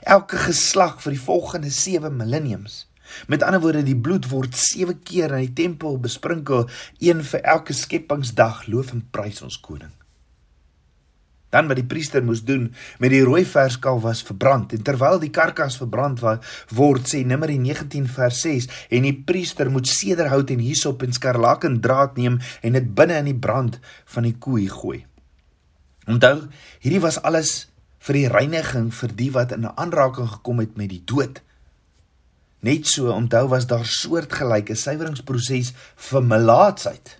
Elke 0.02 0.37
geslag 0.37 1.02
vir 1.02 1.12
die 1.12 1.21
volgende 1.21 1.71
7 1.71 2.17
millenniums. 2.17 2.87
Met 3.26 3.43
ander 3.47 3.62
woorde, 3.62 3.85
die 3.87 3.97
bloed 3.97 4.29
word 4.31 4.57
7 4.57 5.00
keer 5.05 5.37
in 5.37 5.49
die 5.49 5.57
tempel 5.64 5.99
besprinkel, 6.02 6.69
een 6.99 7.25
vir 7.25 7.40
elke 7.57 7.76
skepingsdag. 7.76 8.67
Loof 8.69 8.93
en 8.97 9.07
prys 9.11 9.43
ons 9.47 9.61
koning. 9.61 9.93
Dan 11.50 11.67
wat 11.67 11.81
die 11.81 11.87
priester 11.87 12.23
moes 12.23 12.45
doen 12.47 12.69
met 13.02 13.11
die 13.11 13.25
rooi 13.26 13.43
verskalf 13.49 14.05
was 14.05 14.23
verbrand 14.23 14.71
en 14.76 14.85
terwyl 14.87 15.19
die 15.19 15.33
karkas 15.35 15.81
verbrand 15.81 16.23
word 16.23 17.11
sê 17.11 17.25
Numeri 17.26 17.59
19 17.59 18.07
vers 18.14 18.43
6 18.47 18.69
en 18.95 19.09
die 19.09 19.17
priester 19.26 19.71
moet 19.75 19.90
sederhout 19.90 20.52
en 20.55 20.62
hisop 20.62 21.02
en 21.02 21.17
skarlaken 21.17 21.81
draad 21.83 22.14
neem 22.21 22.38
en 22.62 22.79
dit 22.79 22.95
binne 22.95 23.19
in 23.19 23.33
die 23.33 23.40
brand 23.47 23.81
van 24.14 24.29
die 24.29 24.37
koei 24.38 24.69
gooi. 24.71 25.00
Onthou, 26.11 26.47
hierdie 26.83 27.02
was 27.02 27.19
alles 27.26 27.67
vir 28.07 28.17
die 28.17 28.29
reiniging 28.31 28.88
vir 28.95 29.14
die 29.19 29.31
wat 29.35 29.52
in 29.57 29.67
aanraking 29.69 30.31
gekom 30.38 30.62
het 30.62 30.79
met 30.79 30.93
die 30.95 31.02
dood. 31.05 31.43
Net 32.61 32.87
so 32.87 33.12
onthou 33.12 33.47
was 33.49 33.67
daar 33.67 33.87
soortgelyke 33.88 34.76
suiweringsproses 34.76 35.73
vir 36.11 36.23
melaatsheid. 36.23 37.17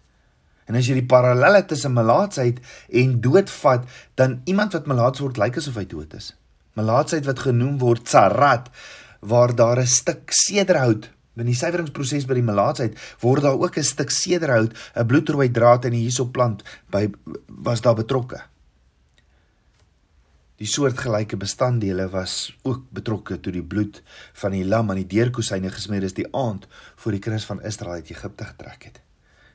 En 0.69 0.77
as 0.79 0.87
jy 0.87 1.01
die 1.01 1.09
parallelle 1.11 1.65
tussen 1.67 1.97
melaatsheid 1.97 2.61
en 3.03 3.17
dood 3.25 3.51
vat, 3.51 3.87
dan 4.21 4.41
iemand 4.45 4.77
wat 4.77 4.87
melaats 4.91 5.23
word 5.25 5.41
lyk 5.41 5.57
asof 5.59 5.81
hy 5.81 5.87
dood 5.89 6.13
is. 6.15 6.35
Melaatsheid 6.79 7.27
wat 7.27 7.43
genoem 7.47 7.79
word 7.81 8.05
tsarat, 8.07 8.69
waar 9.21 9.55
daar 9.57 9.81
'n 9.81 9.87
stuk 9.87 10.31
sederhout 10.31 11.11
in 11.41 11.47
die 11.49 11.57
suiweringsproses 11.57 12.27
by 12.29 12.37
die 12.37 12.45
melaatsheid 12.45 12.97
word 13.23 13.43
daar 13.43 13.59
ook 13.59 13.79
'n 13.79 13.85
stuk 13.85 14.11
sederhout, 14.11 14.73
'n 14.95 15.07
bloedrooi 15.07 15.51
draad 15.51 15.85
in 15.85 15.93
die 15.93 16.05
hiersopplant 16.05 16.63
by 16.91 17.11
was 17.49 17.81
daar 17.81 17.95
betrokke. 17.95 18.50
Die 20.61 20.69
soortgelyke 20.69 21.39
bestanddele 21.41 22.05
was 22.13 22.51
ook 22.69 22.83
betrokke 22.93 23.39
toe 23.41 23.53
die 23.55 23.65
bloed 23.65 24.03
van 24.43 24.53
die 24.53 24.67
lam 24.69 24.91
aan 24.93 24.99
die 25.01 25.09
deurkosyne 25.09 25.71
gesmeer 25.73 26.05
is 26.05 26.17
die 26.19 26.27
aand 26.37 26.67
voor 27.01 27.17
die 27.17 27.21
kinders 27.25 27.47
van 27.49 27.63
Israel 27.65 28.03
uit 28.03 28.11
Egipte 28.13 28.45
getrek 28.45 28.85
het. 28.91 28.99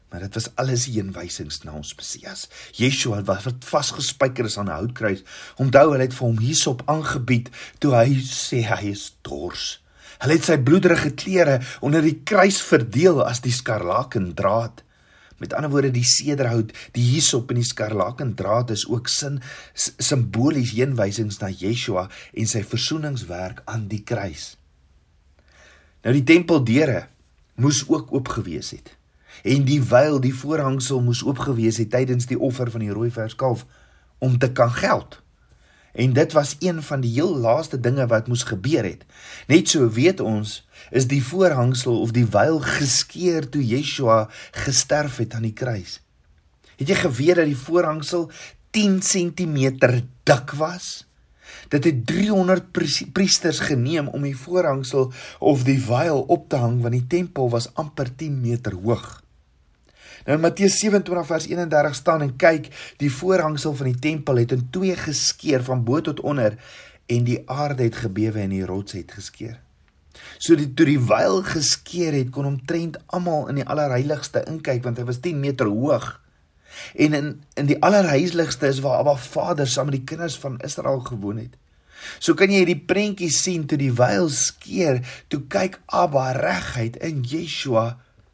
Maar 0.10 0.26
dit 0.26 0.40
was 0.40 0.48
alles 0.62 0.88
heenwysings 0.90 1.62
na 1.62 1.76
ons 1.78 1.94
Messias. 2.00 2.48
Yeshua 2.74 3.22
wat 3.28 3.68
vasgespijker 3.70 4.50
is 4.50 4.58
aan 4.58 4.72
'n 4.72 4.80
houtkruis. 4.80 5.22
Onthou, 5.62 5.92
hulle 5.92 6.08
het 6.08 6.14
vir 6.14 6.28
hom 6.28 6.40
hierop 6.40 6.82
aangebied 6.86 7.50
toe 7.78 7.94
hy 7.94 8.10
sê 8.26 8.66
hy 8.66 8.90
is 8.90 9.14
dors. 9.22 9.82
Hulle 10.18 10.34
het 10.34 10.44
sy 10.44 10.58
bloederige 10.58 11.12
klere 11.12 11.62
onder 11.82 12.02
die 12.02 12.22
kruis 12.24 12.62
verdeel 12.62 13.22
as 13.22 13.42
die 13.46 13.54
skarlaken 13.54 14.34
draad. 14.34 14.85
Met 15.38 15.54
ander 15.54 15.72
woorde, 15.72 15.92
die 15.92 16.06
sederhout, 16.08 16.72
die 16.96 17.04
hierop 17.04 17.50
en 17.52 17.60
die 17.60 17.68
skarlaken 17.68 18.36
draad 18.40 18.72
is 18.72 18.86
ook 18.88 19.10
sin 19.12 19.42
simbolies 19.76 20.72
heenwysings 20.78 21.42
na 21.42 21.50
Yeshua 21.52 22.08
en 22.34 22.48
sy 22.48 22.64
versoeningswerk 22.64 23.62
aan 23.66 23.90
die 23.92 24.04
kruis. 24.08 24.54
Nou 26.06 26.14
die 26.16 26.24
tempeldeure 26.24 27.08
moes 27.60 27.84
ook 27.88 28.14
oop 28.14 28.32
gewees 28.38 28.72
het 28.76 28.94
en 29.44 29.66
die 29.68 29.82
wyl 29.84 30.22
die 30.24 30.34
voorhangsel 30.34 31.02
moes 31.04 31.24
oopgewees 31.26 31.82
het 31.82 31.92
tydens 31.92 32.30
die 32.30 32.40
offer 32.40 32.72
van 32.72 32.86
die 32.86 32.94
rooi 32.94 33.10
verskalf 33.12 33.66
om 34.24 34.38
te 34.40 34.52
kan 34.56 34.72
geld. 34.72 35.20
En 35.96 36.14
dit 36.14 36.32
was 36.36 36.56
een 36.60 36.84
van 36.84 37.02
die 37.02 37.12
heel 37.12 37.38
laaste 37.38 37.80
dinge 37.80 38.08
wat 38.08 38.28
moes 38.28 38.44
gebeur 38.44 38.84
het. 38.84 39.06
Net 39.48 39.70
so 39.72 39.90
weet 39.90 40.20
ons 40.20 40.68
is 40.92 41.08
die 41.08 41.24
voorhangsel 41.24 42.02
of 42.02 42.12
die 42.12 42.26
wyl 42.28 42.60
geskeur 42.60 43.48
toe 43.50 43.64
Yeshua 43.64 44.26
gesterf 44.52 45.18
het 45.24 45.34
aan 45.34 45.48
die 45.48 45.56
kruis. 45.56 46.02
Het 46.76 46.92
jy 46.92 47.00
geweet 47.00 47.40
dat 47.40 47.48
die 47.48 47.58
voorhangsel 47.58 48.30
10 48.76 49.00
cm 49.00 49.78
dik 49.80 50.56
was? 50.60 51.06
Dit 51.72 51.84
het 51.84 52.06
300 52.08 52.72
priesters 53.14 53.60
geneem 53.60 54.08
om 54.08 54.22
die 54.22 54.38
voorhangsel 54.38 55.14
of 55.40 55.64
die 55.64 55.80
wyl 55.88 56.26
op 56.28 56.50
te 56.50 56.60
hang 56.60 56.82
want 56.82 56.94
die 56.98 57.08
tempel 57.08 57.50
was 57.50 57.72
amper 57.74 58.12
10 58.16 58.42
meter 58.42 58.76
hoog. 58.76 59.25
Nou 60.26 60.38
in 60.40 60.42
Matteus 60.42 60.80
27 60.82 61.28
vers 61.30 61.46
31 61.52 61.96
staan 61.96 62.24
en 62.26 62.34
kyk, 62.42 62.72
die 62.98 63.12
voorhangsel 63.14 63.76
van 63.78 63.92
die 63.92 64.00
tempel 64.02 64.42
het 64.42 64.56
in 64.56 64.64
twee 64.74 64.96
geskeur 64.98 65.62
van 65.64 65.84
bo 65.86 66.02
tot 66.02 66.24
onder 66.26 66.58
en 67.06 67.28
die 67.28 67.44
aarde 67.46 67.86
het 67.86 68.00
gebewe 68.02 68.42
en 68.42 68.56
die 68.56 68.66
rots 68.66 68.98
het 68.98 69.14
geskeur. 69.14 69.60
So 70.42 70.58
die 70.58 70.72
toe 70.74 70.88
die 70.90 71.02
wyl 71.02 71.44
geskeur 71.46 72.16
het, 72.18 72.32
kon 72.34 72.50
omtrent 72.50 72.98
almal 73.14 73.52
in 73.54 73.62
die 73.62 73.68
allerheiligste 73.70 74.42
inkyk 74.50 74.82
want 74.88 74.98
hy 74.98 75.06
was 75.06 75.22
10 75.22 75.38
meter 75.44 75.70
hoog. 75.70 76.16
En 76.98 77.14
in 77.14 77.30
in 77.62 77.70
die 77.70 77.78
allerheiligste 77.86 78.74
is 78.74 78.82
waar 78.82 79.04
Abba 79.04 79.16
Vader 79.22 79.70
saam 79.70 79.92
met 79.92 80.00
die 80.00 80.10
kinders 80.10 80.40
van 80.42 80.58
Israel 80.66 81.06
gewoon 81.06 81.38
het. 81.46 81.54
So 82.18 82.34
kan 82.34 82.50
jy 82.50 82.66
hierdie 82.66 82.82
prentjie 82.90 83.30
sien 83.32 83.70
toe 83.70 83.78
die 83.78 83.94
wyl 83.94 84.28
skeur, 84.34 85.04
toe 85.30 85.46
kyk 85.48 85.80
Abba 85.86 86.32
reguit 86.36 86.98
in 87.06 87.22
Yeshua, 87.30 87.92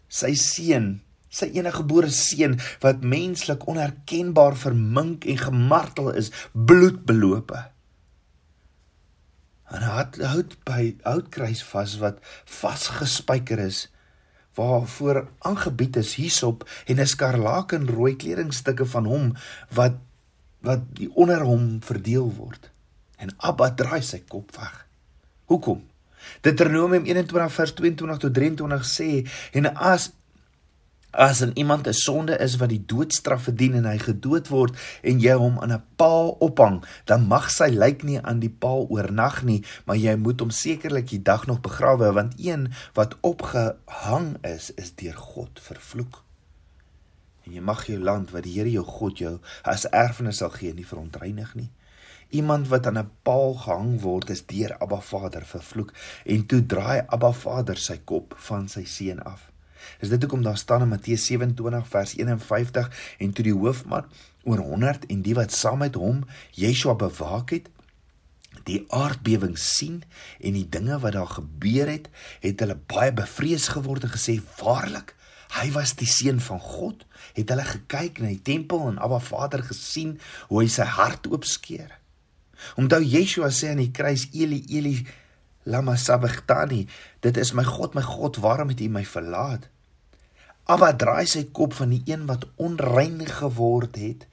sy 0.07 0.33
seun 0.39 1.01
sy 1.31 1.47
enige 1.55 1.79
gebore 1.79 2.11
seun 2.13 2.57
wat 2.83 3.05
menslik 3.07 3.63
onherkenbaar 3.71 4.57
vermink 4.59 5.25
en 5.31 5.39
gemartel 5.39 6.11
is, 6.19 6.31
bloedbelope. 6.51 7.63
En 9.71 9.85
hy 9.87 9.97
het 10.01 10.19
hout 10.27 10.55
by 10.67 10.81
houtkruis 11.07 11.63
vas 11.71 11.95
wat 12.03 12.19
vasgespijker 12.59 13.63
is 13.63 13.85
waarvoor 14.59 15.29
aangebied 15.47 15.95
is 16.01 16.17
hierop 16.19 16.65
en 16.85 16.99
'n 16.99 17.07
skarlakenrooi 17.07 18.15
kledingstukke 18.15 18.85
van 18.85 19.05
hom 19.05 19.35
wat 19.71 19.95
wat 20.61 20.83
onder 21.13 21.41
hom 21.41 21.79
verdeel 21.81 22.33
word. 22.35 22.69
En 23.17 23.33
Abba 23.37 23.71
draai 23.73 24.01
sy 24.01 24.19
kop 24.27 24.51
weg. 24.55 24.87
Hoekom? 25.45 25.81
Deuteronomium 26.41 27.05
21 27.05 27.53
vers 27.53 27.73
22 27.73 28.17
tot 28.17 28.33
23 28.33 28.85
sê 28.85 29.09
en 29.51 29.73
as 29.75 30.11
as 31.11 31.41
in 31.41 31.51
iemand 31.57 31.87
'n 31.87 31.93
sonde 31.93 32.37
is 32.37 32.55
wat 32.55 32.69
die 32.69 32.85
doodstraf 32.85 33.43
verdien 33.43 33.73
en 33.73 33.85
hy 33.85 33.97
gedood 33.97 34.47
word 34.47 34.77
en 35.03 35.19
jy 35.19 35.33
hom 35.33 35.59
aan 35.59 35.71
'n 35.73 35.83
paal 35.95 36.35
ophang, 36.39 36.83
dan 37.05 37.27
mag 37.27 37.51
sy 37.51 37.67
lijk 37.67 38.03
nie 38.03 38.21
aan 38.21 38.39
die 38.39 38.49
paal 38.49 38.87
oornag 38.89 39.43
nie, 39.43 39.63
maar 39.85 39.95
jy 39.95 40.15
moet 40.15 40.39
hom 40.39 40.49
sekerlik 40.49 41.09
die 41.09 41.21
dag 41.21 41.45
nog 41.47 41.61
begrawe 41.61 42.13
want 42.13 42.33
een 42.37 42.71
wat 42.93 43.17
opgehang 43.21 44.37
is, 44.41 44.71
is 44.75 44.95
deur 44.95 45.17
God 45.17 45.59
vervloek. 45.59 46.23
En 47.45 47.51
jy 47.51 47.61
mag 47.61 47.85
jou 47.85 47.99
land 47.99 48.31
wat 48.31 48.43
die 48.43 48.53
Here 48.53 48.71
jou 48.71 48.85
God 48.85 49.17
jou 49.17 49.39
as 49.63 49.85
erfenis 49.89 50.37
sal 50.37 50.49
gee 50.49 50.73
nie 50.73 50.85
verontreinig 50.85 51.55
nie. 51.55 51.69
Iemand 52.29 52.67
wat 52.67 52.87
aan 52.87 52.97
'n 52.97 53.11
paal 53.23 53.53
gehang 53.53 54.01
word 54.01 54.29
is 54.29 54.45
deur 54.45 54.77
Abba 54.79 55.01
Vader 55.01 55.45
vervloek 55.45 55.93
en 56.25 56.45
toe 56.45 56.65
draai 56.65 57.03
Abba 57.07 57.31
Vader 57.31 57.77
sy 57.77 57.97
kop 57.97 58.33
van 58.37 58.67
sy 58.67 58.85
seun 58.85 59.19
af. 59.19 59.50
Is 59.99 60.09
dit 60.09 60.21
hoekom 60.21 60.43
daar 60.43 60.57
staan 60.57 60.81
in 60.81 60.87
Matteus 60.87 61.25
27 61.25 61.87
vers 61.87 62.15
51 62.15 63.15
en 63.17 63.33
toe 63.33 63.43
die 63.43 63.53
hoofman 63.53 64.05
oor 64.43 64.57
100 64.57 65.05
en 65.05 65.21
die 65.21 65.35
wat 65.37 65.51
saam 65.51 65.83
met 65.83 65.95
hom 65.95 66.23
Yeshua 66.57 66.95
bewaak 66.95 67.49
het 67.49 67.69
die 68.67 68.83
aardbewing 68.93 69.55
sien 69.59 70.01
en 70.39 70.57
die 70.57 70.67
dinge 70.69 70.99
wat 71.01 71.15
daar 71.15 71.29
gebeur 71.29 71.89
het, 71.89 72.09
het 72.43 72.59
hulle 72.61 72.77
baie 72.91 73.13
bevrees 73.15 73.69
geword 73.73 74.05
en 74.05 74.13
gesê: 74.13 74.39
"Waarlik, 74.59 75.15
hy 75.57 75.71
was 75.71 75.95
die 75.95 76.07
seun 76.07 76.39
van 76.39 76.59
God." 76.59 77.05
Het 77.33 77.49
hulle 77.49 77.65
gekyk 77.65 78.19
na 78.19 78.27
die 78.27 78.41
tempel 78.41 78.87
en 78.89 78.99
Abba 78.99 79.19
Vader 79.19 79.63
gesien 79.63 80.19
hoe 80.49 80.61
hy 80.61 80.67
sy 80.67 80.83
hart 80.83 81.27
oopskeer. 81.27 81.97
Onthou 82.77 83.01
Yeshua 83.01 83.49
sê 83.49 83.71
aan 83.71 83.81
die 83.81 83.91
kruis 83.91 84.27
Eli 84.33 84.63
Eli 84.69 85.07
lama 85.63 85.95
sabachthani, 85.95 86.87
dit 87.21 87.37
is 87.37 87.53
my 87.53 87.63
God, 87.63 87.93
my 87.93 88.01
God, 88.01 88.37
waarom 88.37 88.69
het 88.73 88.81
U 88.81 88.89
my 88.89 89.05
verlaat? 89.05 89.69
Abba 90.71 90.93
draai 90.95 91.27
sy 91.27 91.47
kop 91.51 91.73
van 91.75 91.91
die 91.91 92.03
een 92.07 92.23
wat 92.29 92.45
onrein 92.55 93.19
geword 93.27 93.97
het 93.99 94.27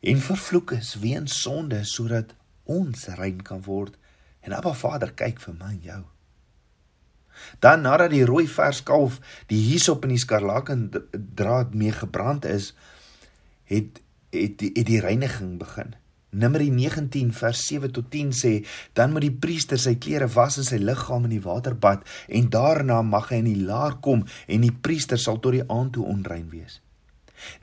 en 0.00 0.22
vervloek 0.22 0.72
is 0.78 0.94
weens 1.02 1.34
sonde 1.42 1.82
sodat 1.84 2.32
ons 2.64 3.06
rein 3.18 3.42
kan 3.42 3.60
word. 3.66 3.96
En 4.40 4.54
Abba 4.56 4.72
Vader 4.72 5.12
kyk 5.18 5.40
vir 5.42 5.56
my 5.58 5.72
en 5.74 5.82
jou. 5.82 6.02
Dan 7.60 7.84
nadat 7.84 8.14
die 8.14 8.24
rooi 8.24 8.46
vers 8.48 8.80
kalf 8.86 9.18
die 9.50 9.60
hisop 9.72 10.06
en 10.06 10.14
die 10.14 10.22
skarlaken 10.22 10.88
draad 11.12 11.74
mee 11.74 11.92
gebrand 11.92 12.46
is, 12.48 12.72
het 13.68 14.00
het 14.32 14.60
het 14.60 14.86
die 14.88 15.00
reiniging 15.00 15.56
begin. 15.58 15.94
Numeri 16.36 16.68
19 16.70 17.32
vers 17.32 17.60
7 17.70 17.92
tot 17.96 18.10
10 18.12 18.32
sê 18.36 18.52
dan 18.98 19.14
moet 19.14 19.24
die 19.24 19.36
priester 19.44 19.80
sy 19.80 19.94
klere 19.96 20.28
was 20.34 20.58
en 20.60 20.68
sy 20.68 20.80
liggaam 20.82 21.24
in 21.28 21.36
die 21.38 21.44
waterbad 21.44 22.04
en 22.28 22.50
daarna 22.52 23.00
mag 23.06 23.30
hy 23.32 23.40
in 23.40 23.48
die 23.48 23.62
laar 23.68 23.96
kom 24.04 24.26
en 24.46 24.66
die 24.66 24.74
priester 24.74 25.20
sal 25.20 25.40
tot 25.40 25.56
die 25.56 25.64
aand 25.64 25.96
toe 25.96 26.04
onrein 26.04 26.50
wees. 26.52 26.82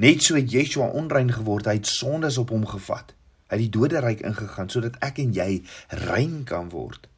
Net 0.02 0.26
so 0.26 0.38
het 0.38 0.52
Yeshua 0.54 0.90
onrein 0.98 1.32
geword, 1.34 1.70
hy 1.70 1.80
het 1.80 1.90
sondes 1.90 2.38
op 2.42 2.54
hom 2.54 2.66
gevat. 2.70 3.14
Hy 3.50 3.58
het 3.58 3.66
die 3.66 3.74
doderyk 3.74 4.22
ingegaan 4.26 4.70
sodat 4.74 4.98
ek 5.06 5.22
en 5.22 5.34
jy 5.38 5.50
rein 6.08 6.42
kan 6.50 6.70
word. 6.74 7.10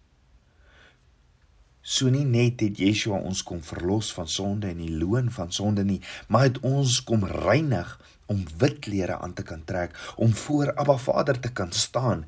So 1.86 2.10
nie 2.10 2.26
net 2.26 2.64
het 2.66 2.80
Yeshua 2.82 3.20
ons 3.22 3.44
kom 3.46 3.62
verlos 3.64 4.10
van 4.18 4.28
sonde 4.32 4.72
en 4.72 4.82
die 4.82 4.96
loon 4.98 5.30
van 5.32 5.52
sonde 5.54 5.86
nie, 5.86 6.00
maar 6.28 6.48
het 6.48 6.58
ons 6.66 6.98
kom 7.06 7.28
reinig 7.30 7.92
om 8.32 8.46
wit 8.58 8.79
klere 8.86 9.20
aan 9.20 9.34
te 9.34 9.44
kan 9.44 9.63
trek, 9.63 9.96
om 10.15 10.34
voor 10.34 10.74
Abba 10.74 10.97
Vader 10.97 11.39
te 11.39 11.52
kan 11.52 11.71
staan 11.71 12.26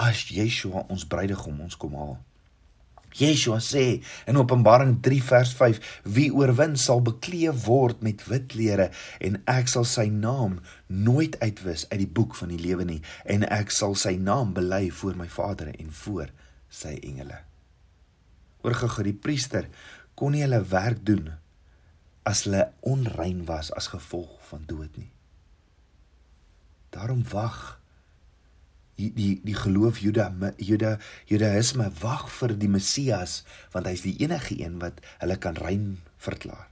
as 0.00 0.28
Yeshua 0.28 0.86
ons 0.88 1.06
bruidegom 1.06 1.60
ons 1.60 1.76
kom 1.76 1.94
haal. 1.94 2.16
Yeshua 3.18 3.58
sê 3.58 3.84
in 4.30 4.38
Openbaring 4.38 5.00
3 5.02 5.18
vers 5.26 5.52
5: 5.58 5.80
Wie 6.14 6.30
oorwin 6.34 6.76
sal 6.78 7.02
bekleë 7.02 7.52
word 7.66 8.02
met 8.06 8.22
wit 8.30 8.46
klere 8.54 8.90
en 9.18 9.40
ek 9.50 9.68
sal 9.68 9.84
sy 9.84 10.06
naam 10.14 10.60
nooit 10.86 11.36
uitwis 11.42 11.88
uit 11.90 12.00
die 12.04 12.10
boek 12.20 12.38
van 12.38 12.54
die 12.54 12.62
lewe 12.62 12.86
nie 12.86 13.00
en 13.26 13.46
ek 13.50 13.74
sal 13.74 13.98
sy 13.98 14.14
naam 14.16 14.54
bely 14.54 14.88
voor 15.02 15.18
my 15.18 15.28
Vader 15.28 15.74
en 15.74 15.90
voor 16.04 16.30
sy 16.70 16.96
engele 17.02 17.42
oorgegee 18.62 19.08
die 19.10 19.16
priester 19.16 19.68
kon 20.18 20.34
nie 20.34 20.44
hulle 20.44 20.60
werk 20.72 21.00
doen 21.06 21.30
as 22.28 22.44
hulle 22.46 22.66
onrein 22.86 23.44
was 23.48 23.72
as 23.76 23.88
gevolg 23.92 24.36
van 24.50 24.66
dood 24.68 24.92
nie. 25.00 25.08
Daarom 26.90 27.22
wag 27.30 27.80
die 29.00 29.10
die 29.14 29.40
die 29.44 29.56
geloof 29.56 30.00
Juda 30.04 30.28
Juda 30.58 30.96
Judaïsme 31.30 31.88
wag 32.00 32.26
vir 32.38 32.56
die 32.58 32.68
Messias 32.68 33.40
want 33.72 33.88
hy's 33.88 34.04
die 34.04 34.16
enige 34.20 34.58
een 34.60 34.80
wat 34.82 35.00
hulle 35.22 35.38
kan 35.40 35.56
rein 35.56 35.86
verklaar. 36.20 36.68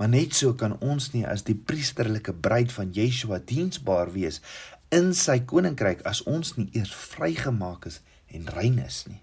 Maar 0.00 0.08
net 0.08 0.36
so 0.36 0.54
kan 0.56 0.76
ons 0.80 1.10
nie 1.12 1.26
as 1.28 1.44
die 1.44 1.56
priesterlike 1.56 2.32
bruid 2.32 2.72
van 2.72 2.92
Yeshua 2.96 3.40
diensbaar 3.44 4.12
wees 4.16 4.40
in 4.96 5.12
sy 5.14 5.38
koninkryk 5.46 6.02
as 6.08 6.22
ons 6.26 6.56
nie 6.56 6.70
eers 6.74 6.94
vrygemaak 7.12 7.86
is 7.90 8.00
en 8.34 8.48
rein 8.56 8.80
is 8.82 9.04
nie. 9.08 9.20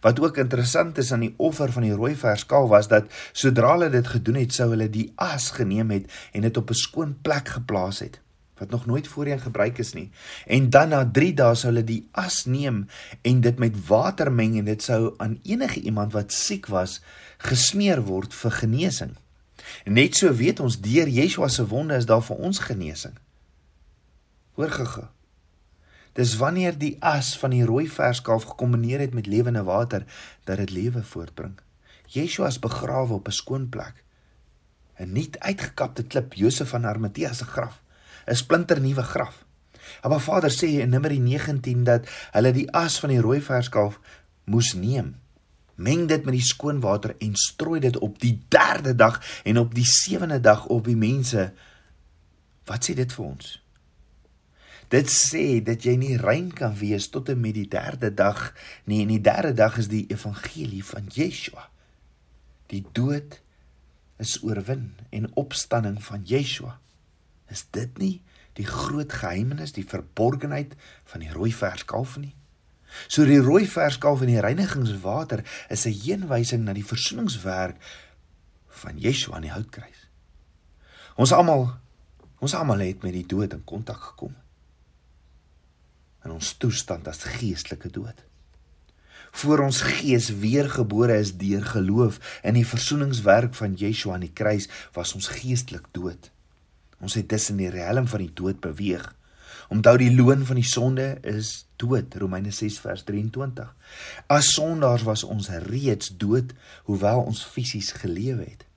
Wat 0.00 0.20
ook 0.20 0.36
interessant 0.36 0.98
is 0.98 1.12
aan 1.12 1.26
die 1.26 1.34
offer 1.36 1.72
van 1.72 1.82
die 1.82 1.94
rooi 1.94 2.14
verskaal 2.16 2.68
was 2.68 2.88
dat 2.88 3.10
sodra 3.32 3.72
hulle 3.76 3.90
dit 3.90 4.06
gedoen 4.06 4.40
het, 4.42 4.54
sou 4.54 4.70
hulle 4.70 4.90
die 4.90 5.12
as 5.16 5.50
geneem 5.50 5.90
het 5.90 6.10
en 6.32 6.42
dit 6.42 6.56
op 6.56 6.70
'n 6.70 6.82
skoon 6.86 7.16
plek 7.22 7.48
geplaas 7.48 7.98
het 7.98 8.20
wat 8.58 8.70
nog 8.70 8.86
nooit 8.86 9.08
voorheen 9.08 9.40
gebruik 9.40 9.78
is 9.78 9.92
nie. 9.92 10.10
En 10.46 10.70
dan 10.70 10.88
na 10.88 11.10
3 11.12 11.34
dae 11.34 11.54
sou 11.54 11.72
hulle 11.72 11.84
die 11.84 12.08
as 12.10 12.44
neem 12.44 12.86
en 13.22 13.40
dit 13.40 13.58
met 13.58 13.86
water 13.86 14.32
meng 14.32 14.58
en 14.58 14.64
dit 14.64 14.82
sou 14.82 15.14
aan 15.16 15.38
enige 15.42 15.80
iemand 15.80 16.12
wat 16.12 16.32
siek 16.32 16.66
was 16.66 17.00
gesmeer 17.38 18.02
word 18.02 18.34
vir 18.34 18.50
genesing. 18.50 19.14
En 19.84 19.92
net 19.92 20.16
so 20.16 20.32
weet 20.34 20.60
ons 20.60 20.80
deur 20.80 21.08
Yeshua 21.08 21.48
se 21.48 21.66
wonde 21.66 21.94
is 21.94 22.06
daar 22.06 22.22
vir 22.22 22.36
ons 22.36 22.58
genesing. 22.58 23.14
Hoor 24.58 24.70
gege. 24.70 25.08
Dis 26.18 26.34
wanneer 26.36 26.74
die 26.74 26.96
as 26.98 27.36
van 27.38 27.52
die 27.54 27.62
rooi 27.62 27.86
verskalf 27.86 28.48
gekombineer 28.50 28.98
het 28.98 29.12
met 29.14 29.28
lewende 29.30 29.62
water 29.62 30.02
dat 30.44 30.58
dit 30.58 30.70
lewe 30.74 31.02
voortbring. 31.06 31.52
Yeshua 32.10 32.48
is 32.50 32.58
begrawe 32.58 33.12
op 33.14 33.28
'n 33.28 33.36
skoon 33.36 33.68
plek. 33.68 34.02
'n 34.98 35.12
Nuut 35.12 35.38
uitgekapte 35.38 36.02
klip, 36.02 36.34
Josef 36.34 36.68
van 36.68 36.86
Arimatea 36.86 37.32
se 37.32 37.44
graf, 37.44 37.82
'n 38.26 38.34
splinternuwe 38.34 39.02
graf. 39.02 39.44
Maar 40.02 40.20
Vader 40.20 40.50
sê 40.50 40.66
in 40.66 40.88
Numeri 40.88 41.18
19 41.18 41.84
dat 41.84 42.08
hulle 42.32 42.52
die 42.52 42.72
as 42.72 42.98
van 42.98 43.08
die 43.08 43.20
rooi 43.20 43.40
verskalf 43.40 44.00
moes 44.44 44.72
neem. 44.74 45.16
Meng 45.74 46.08
dit 46.08 46.24
met 46.24 46.34
die 46.34 46.42
skoon 46.42 46.80
water 46.80 47.14
en 47.18 47.36
strooi 47.36 47.80
dit 47.80 47.98
op 47.98 48.18
die 48.18 48.42
3de 48.48 48.94
dag 48.94 49.42
en 49.44 49.58
op 49.58 49.74
die 49.74 49.86
7de 49.86 50.40
dag 50.40 50.66
op 50.66 50.84
die 50.84 50.96
mense. 50.96 51.52
Wat 52.64 52.90
sê 52.90 52.94
dit 52.94 53.12
vir 53.12 53.24
ons? 53.24 53.67
Dit 54.88 55.10
sê 55.12 55.60
dat 55.60 55.84
jy 55.84 55.98
nie 56.00 56.14
rein 56.16 56.48
kan 56.56 56.72
wees 56.80 57.10
tot 57.12 57.28
en 57.28 57.42
met 57.42 57.52
die 57.58 57.68
derde 57.68 58.08
dag 58.14 58.54
nie. 58.88 59.02
En 59.04 59.12
die 59.12 59.20
derde 59.20 59.52
dag 59.52 59.76
is 59.76 59.90
die 59.92 60.06
evangelie 60.08 60.84
van 60.84 61.10
Yeshua. 61.12 61.68
Die 62.72 62.84
dood 62.96 63.40
is 64.16 64.38
oorwin 64.42 64.94
en 65.12 65.28
opstanding 65.36 66.00
van 66.04 66.24
Yeshua. 66.24 66.78
Is 67.52 67.66
dit 67.70 68.00
nie 68.00 68.14
die 68.56 68.66
groot 68.66 69.12
geheimnis, 69.12 69.76
die 69.76 69.86
verborgenheid 69.86 70.74
van 71.12 71.22
die 71.22 71.32
rooi 71.32 71.52
verskalf 71.52 72.16
nie? 72.18 72.34
So 73.12 73.28
die 73.28 73.42
rooi 73.44 73.68
verskalf 73.68 74.24
en 74.24 74.32
die 74.32 74.40
reinigingswater 74.40 75.44
is 75.68 75.84
'n 75.86 76.00
heenwysing 76.00 76.64
na 76.64 76.72
die 76.72 76.84
versoeningswerk 76.84 77.76
van 78.68 78.98
Yeshua 78.98 79.36
aan 79.36 79.46
die 79.46 79.52
houtkruis. 79.52 80.08
Ons 81.16 81.32
almal 81.32 81.76
ons 82.40 82.54
almal 82.54 82.78
het 82.78 83.02
met 83.02 83.12
die 83.12 83.26
dood 83.26 83.52
in 83.52 83.64
kontak 83.64 84.00
gekom 84.00 84.34
in 86.28 86.36
ons 86.36 86.54
toestand 86.60 87.08
as 87.08 87.24
geestelike 87.38 87.90
dood. 87.92 88.24
Voor 89.40 89.62
ons 89.64 89.80
gees 89.84 90.30
weergebore 90.40 91.18
is 91.20 91.34
deur 91.40 91.64
geloof 91.64 92.18
in 92.42 92.56
die 92.56 92.66
versoeningswerk 92.66 93.54
van 93.58 93.76
Yeshua 93.76 94.16
aan 94.16 94.26
die 94.26 94.34
kruis, 94.34 94.68
was 94.96 95.14
ons 95.16 95.28
geestelik 95.32 95.88
dood. 95.96 96.30
Ons 97.00 97.14
het 97.18 97.28
dus 97.30 97.50
in 97.52 97.60
die 97.60 97.70
riem 97.72 98.08
van 98.10 98.24
die 98.24 98.32
dood 98.34 98.60
beweeg. 98.64 99.04
Onthou 99.72 99.98
die 100.00 100.12
loon 100.14 100.46
van 100.48 100.56
die 100.56 100.66
sonde 100.66 101.18
is 101.28 101.66
dood, 101.80 102.14
Romeine 102.20 102.52
6 102.54 102.78
vers 102.80 103.04
23. 103.08 103.68
As 104.32 104.54
sondaars 104.56 105.04
was 105.04 105.24
ons 105.24 105.50
reeds 105.68 106.14
dood 106.16 106.54
hoewel 106.88 107.20
ons 107.28 107.44
fisies 107.44 107.92
gelewe 108.00 108.48
het. 108.48 108.67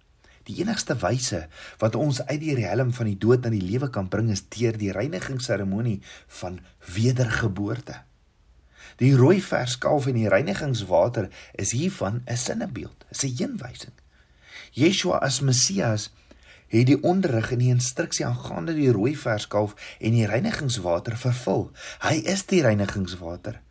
Die 0.49 0.57
enigste 0.61 0.95
wyse 1.01 1.47
wat 1.81 1.95
ons 1.95 2.21
uit 2.25 2.39
die 2.41 2.55
riem 2.57 2.93
van 2.93 3.09
die 3.09 3.17
dood 3.17 3.43
na 3.43 3.51
die 3.53 3.61
lewe 3.63 3.89
kan 3.89 4.09
bring 4.09 4.31
is 4.33 4.43
deur 4.49 4.77
die 4.77 4.91
reinigingsseremonie 4.95 5.99
van 6.41 6.59
wedergeboorte. 6.95 8.01
Die 8.97 9.13
rooi 9.15 9.41
verskalf 9.41 10.07
en 10.09 10.17
die 10.19 10.29
reinigingswater 10.29 11.29
is 11.53 11.71
hiervan 11.71 12.21
'n 12.25 12.37
sinnebeeld, 12.37 13.05
'n 13.09 13.35
heenwysing. 13.37 13.93
Yeshua 14.71 15.17
as 15.17 15.41
Messias 15.41 16.11
het 16.67 16.85
die 16.87 17.03
onderrig 17.03 17.51
en 17.51 17.59
die 17.59 17.73
instruksie 17.73 18.25
aangaande 18.25 18.73
die 18.73 18.91
rooi 18.91 19.15
verskalf 19.15 19.75
en 19.99 20.11
die 20.11 20.25
reinigingswater 20.25 21.17
vervul. 21.17 21.71
Hy 21.99 22.15
is 22.15 22.45
die 22.45 22.61
reinigingswater 22.61 23.61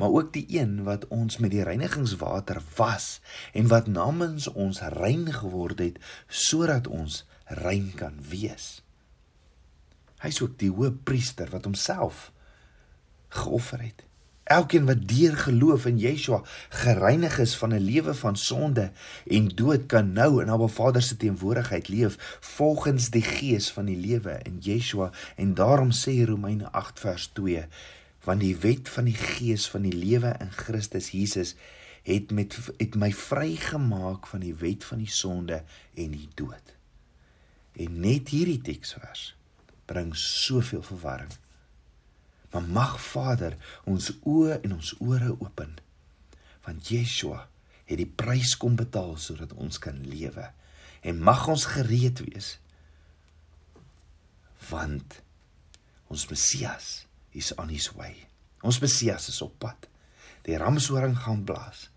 maar 0.00 0.16
ook 0.16 0.32
die 0.32 0.46
een 0.48 0.82
wat 0.82 1.08
ons 1.12 1.36
met 1.36 1.52
die 1.52 1.62
reinigingswater 1.62 2.62
was 2.76 3.20
en 3.52 3.68
wat 3.68 3.86
namens 3.86 4.48
ons 4.48 4.80
rein 4.96 5.26
geword 5.32 5.78
het 5.78 5.98
sodat 6.26 6.88
ons 6.88 7.26
rein 7.44 7.90
kan 7.94 8.16
wees. 8.28 8.80
Hy's 10.24 10.40
ook 10.40 10.56
die 10.60 10.70
hoëpriester 10.72 11.52
wat 11.52 11.68
homself 11.68 12.30
geoffer 13.28 13.84
het. 13.84 14.06
Elkeen 14.50 14.88
wat 14.88 15.04
deur 15.08 15.36
geloof 15.36 15.84
in 15.86 16.00
Yeshua 16.00 16.40
gereinig 16.82 17.38
is 17.38 17.52
van 17.56 17.74
'n 17.74 17.84
lewe 17.84 18.14
van 18.14 18.36
sonde 18.36 18.90
en 19.26 19.48
dood 19.48 19.86
kan 19.86 20.12
nou 20.12 20.42
in 20.42 20.48
Abba 20.50 20.66
Vader 20.66 21.02
se 21.02 21.16
teenwoordigheid 21.16 21.88
leef 21.88 22.38
volgens 22.40 23.10
die 23.10 23.22
gees 23.22 23.72
van 23.72 23.84
die 23.84 23.96
lewe 23.96 24.40
in 24.42 24.58
Yeshua 24.60 25.10
en 25.36 25.54
daarom 25.54 25.90
sê 25.90 26.24
Romeine 26.24 26.72
8 26.72 27.00
vers 27.00 27.26
2 27.26 27.66
want 28.24 28.44
die 28.44 28.56
wet 28.60 28.88
van 28.88 29.08
die 29.08 29.16
gees 29.16 29.68
van 29.70 29.86
die 29.88 29.96
lewe 29.96 30.34
in 30.40 30.50
Christus 30.52 31.10
Jesus 31.16 31.54
het 32.02 32.32
met 32.36 32.56
het 32.76 32.96
my 32.96 33.10
vrygemaak 33.12 34.26
van 34.26 34.44
die 34.44 34.54
wet 34.60 34.84
van 34.84 35.02
die 35.02 35.12
sonde 35.12 35.62
en 35.94 36.16
die 36.16 36.28
dood. 36.34 36.74
En 37.72 38.00
net 38.00 38.32
hierdie 38.32 38.60
teksvers 38.64 39.34
bring 39.88 40.12
soveel 40.16 40.82
verwarring. 40.82 41.32
Maar 42.50 42.62
mag 42.62 42.96
Vader 43.02 43.56
ons 43.84 44.10
oë 44.26 44.60
en 44.60 44.76
ons 44.80 44.94
ore 44.98 45.32
open 45.38 45.78
want 46.66 46.90
Yeshua 46.92 47.46
het 47.88 47.98
die 47.98 48.08
prys 48.22 48.54
kom 48.60 48.76
betaal 48.78 49.16
sodat 49.18 49.54
ons 49.56 49.80
kan 49.82 49.96
lewe 50.06 50.44
en 51.00 51.22
mag 51.24 51.46
ons 51.48 51.64
gereed 51.72 52.20
wees 52.26 52.50
want 54.68 55.20
ons 56.12 56.26
Messias 56.30 56.90
is 57.32 57.54
on 57.56 57.68
his 57.68 57.92
way. 57.94 58.26
Ons 58.62 58.80
Messias 58.82 59.28
is 59.28 59.40
op 59.42 59.56
pad. 59.62 59.88
Die 60.44 60.56
ramshoring 60.58 61.16
gaan 61.24 61.44
blaas. 61.44 61.88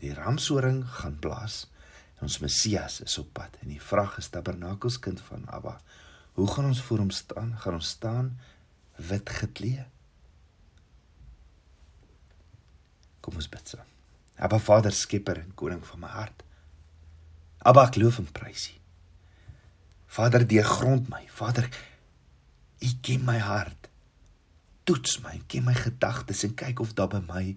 Die 0.00 0.12
ramshoring 0.14 0.82
gaan 1.00 1.18
blaas. 1.22 1.66
Ons 2.20 2.40
Messias 2.42 3.00
is 3.04 3.18
op 3.20 3.32
pad 3.36 3.56
en 3.62 3.72
die 3.72 3.80
vraag 3.82 4.18
is 4.20 4.30
tabernakels 4.32 4.98
kind 5.02 5.20
van 5.28 5.46
Abba. 5.48 5.78
Hoe 6.38 6.48
gaan 6.50 6.70
ons 6.70 6.82
voor 6.82 7.02
hom 7.04 7.10
staan? 7.14 7.54
Gaan 7.58 7.78
ons 7.78 7.94
staan 7.96 8.34
wit 8.96 9.30
geklee? 9.40 9.86
Kom 13.20 13.36
ons 13.36 13.48
bid. 13.48 13.74
Abba 14.40 14.58
Vader, 14.58 14.92
Skepper 14.92 15.42
en 15.42 15.54
Koning 15.54 15.82
van 15.86 16.00
my 16.00 16.08
hart. 16.08 16.44
Abba, 17.60 17.84
ek 17.90 17.98
loof 18.00 18.20
en 18.22 18.28
prys 18.32 18.70
U. 18.72 18.76
Vader, 20.10 20.46
deurgrond 20.48 21.10
my. 21.12 21.26
Vader, 21.28 21.68
U 22.80 22.88
ken 23.04 23.26
my 23.28 23.36
hart 23.38 23.79
toets 24.84 25.18
my, 25.24 25.40
ken 25.46 25.64
my 25.64 25.74
gedagtes 25.74 26.44
en 26.46 26.54
kyk 26.54 26.80
of 26.80 26.94
daar 26.98 27.10
by 27.12 27.20
my 27.26 27.56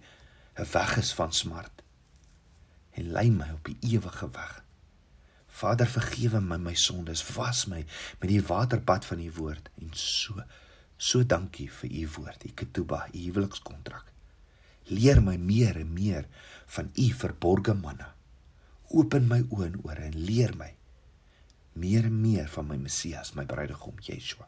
'n 0.60 0.68
weg 0.72 0.98
is 0.98 1.14
van 1.14 1.34
smart. 1.34 1.82
En 2.92 3.12
lei 3.12 3.32
my 3.32 3.50
op 3.52 3.66
die 3.66 3.78
ewige 3.80 4.30
weg. 4.32 4.64
Vader, 5.48 5.88
vergewe 5.88 6.42
my 6.42 6.58
my 6.58 6.74
sondes, 6.74 7.26
was 7.36 7.66
my 7.66 7.86
met 8.20 8.30
die 8.30 8.42
waterbad 8.42 9.06
van 9.06 9.20
u 9.20 9.32
woord 9.32 9.70
en 9.82 9.90
so 9.94 10.44
so 10.98 11.24
dankie 11.26 11.72
vir 11.72 11.92
u 11.92 12.08
woord, 12.16 12.46
u 12.46 12.52
ketuba, 12.54 13.08
u 13.14 13.18
huwelikskontrak. 13.18 14.06
Leer 14.84 15.22
my 15.22 15.38
meer 15.38 15.76
en 15.78 15.94
meer 15.94 16.28
van 16.66 16.92
u 16.96 17.12
verborgde 17.14 17.74
manna. 17.74 18.16
Open 18.88 19.28
my 19.28 19.42
oë 19.50 19.66
en 19.66 19.80
ore 19.84 20.02
en 20.02 20.18
leer 20.18 20.56
my 20.58 20.76
meer 21.74 22.06
en 22.06 22.22
meer 22.22 22.48
van 22.50 22.68
my 22.68 22.78
Messias, 22.78 23.34
my 23.34 23.46
bruidegom 23.46 23.98
Yeshua. 24.06 24.48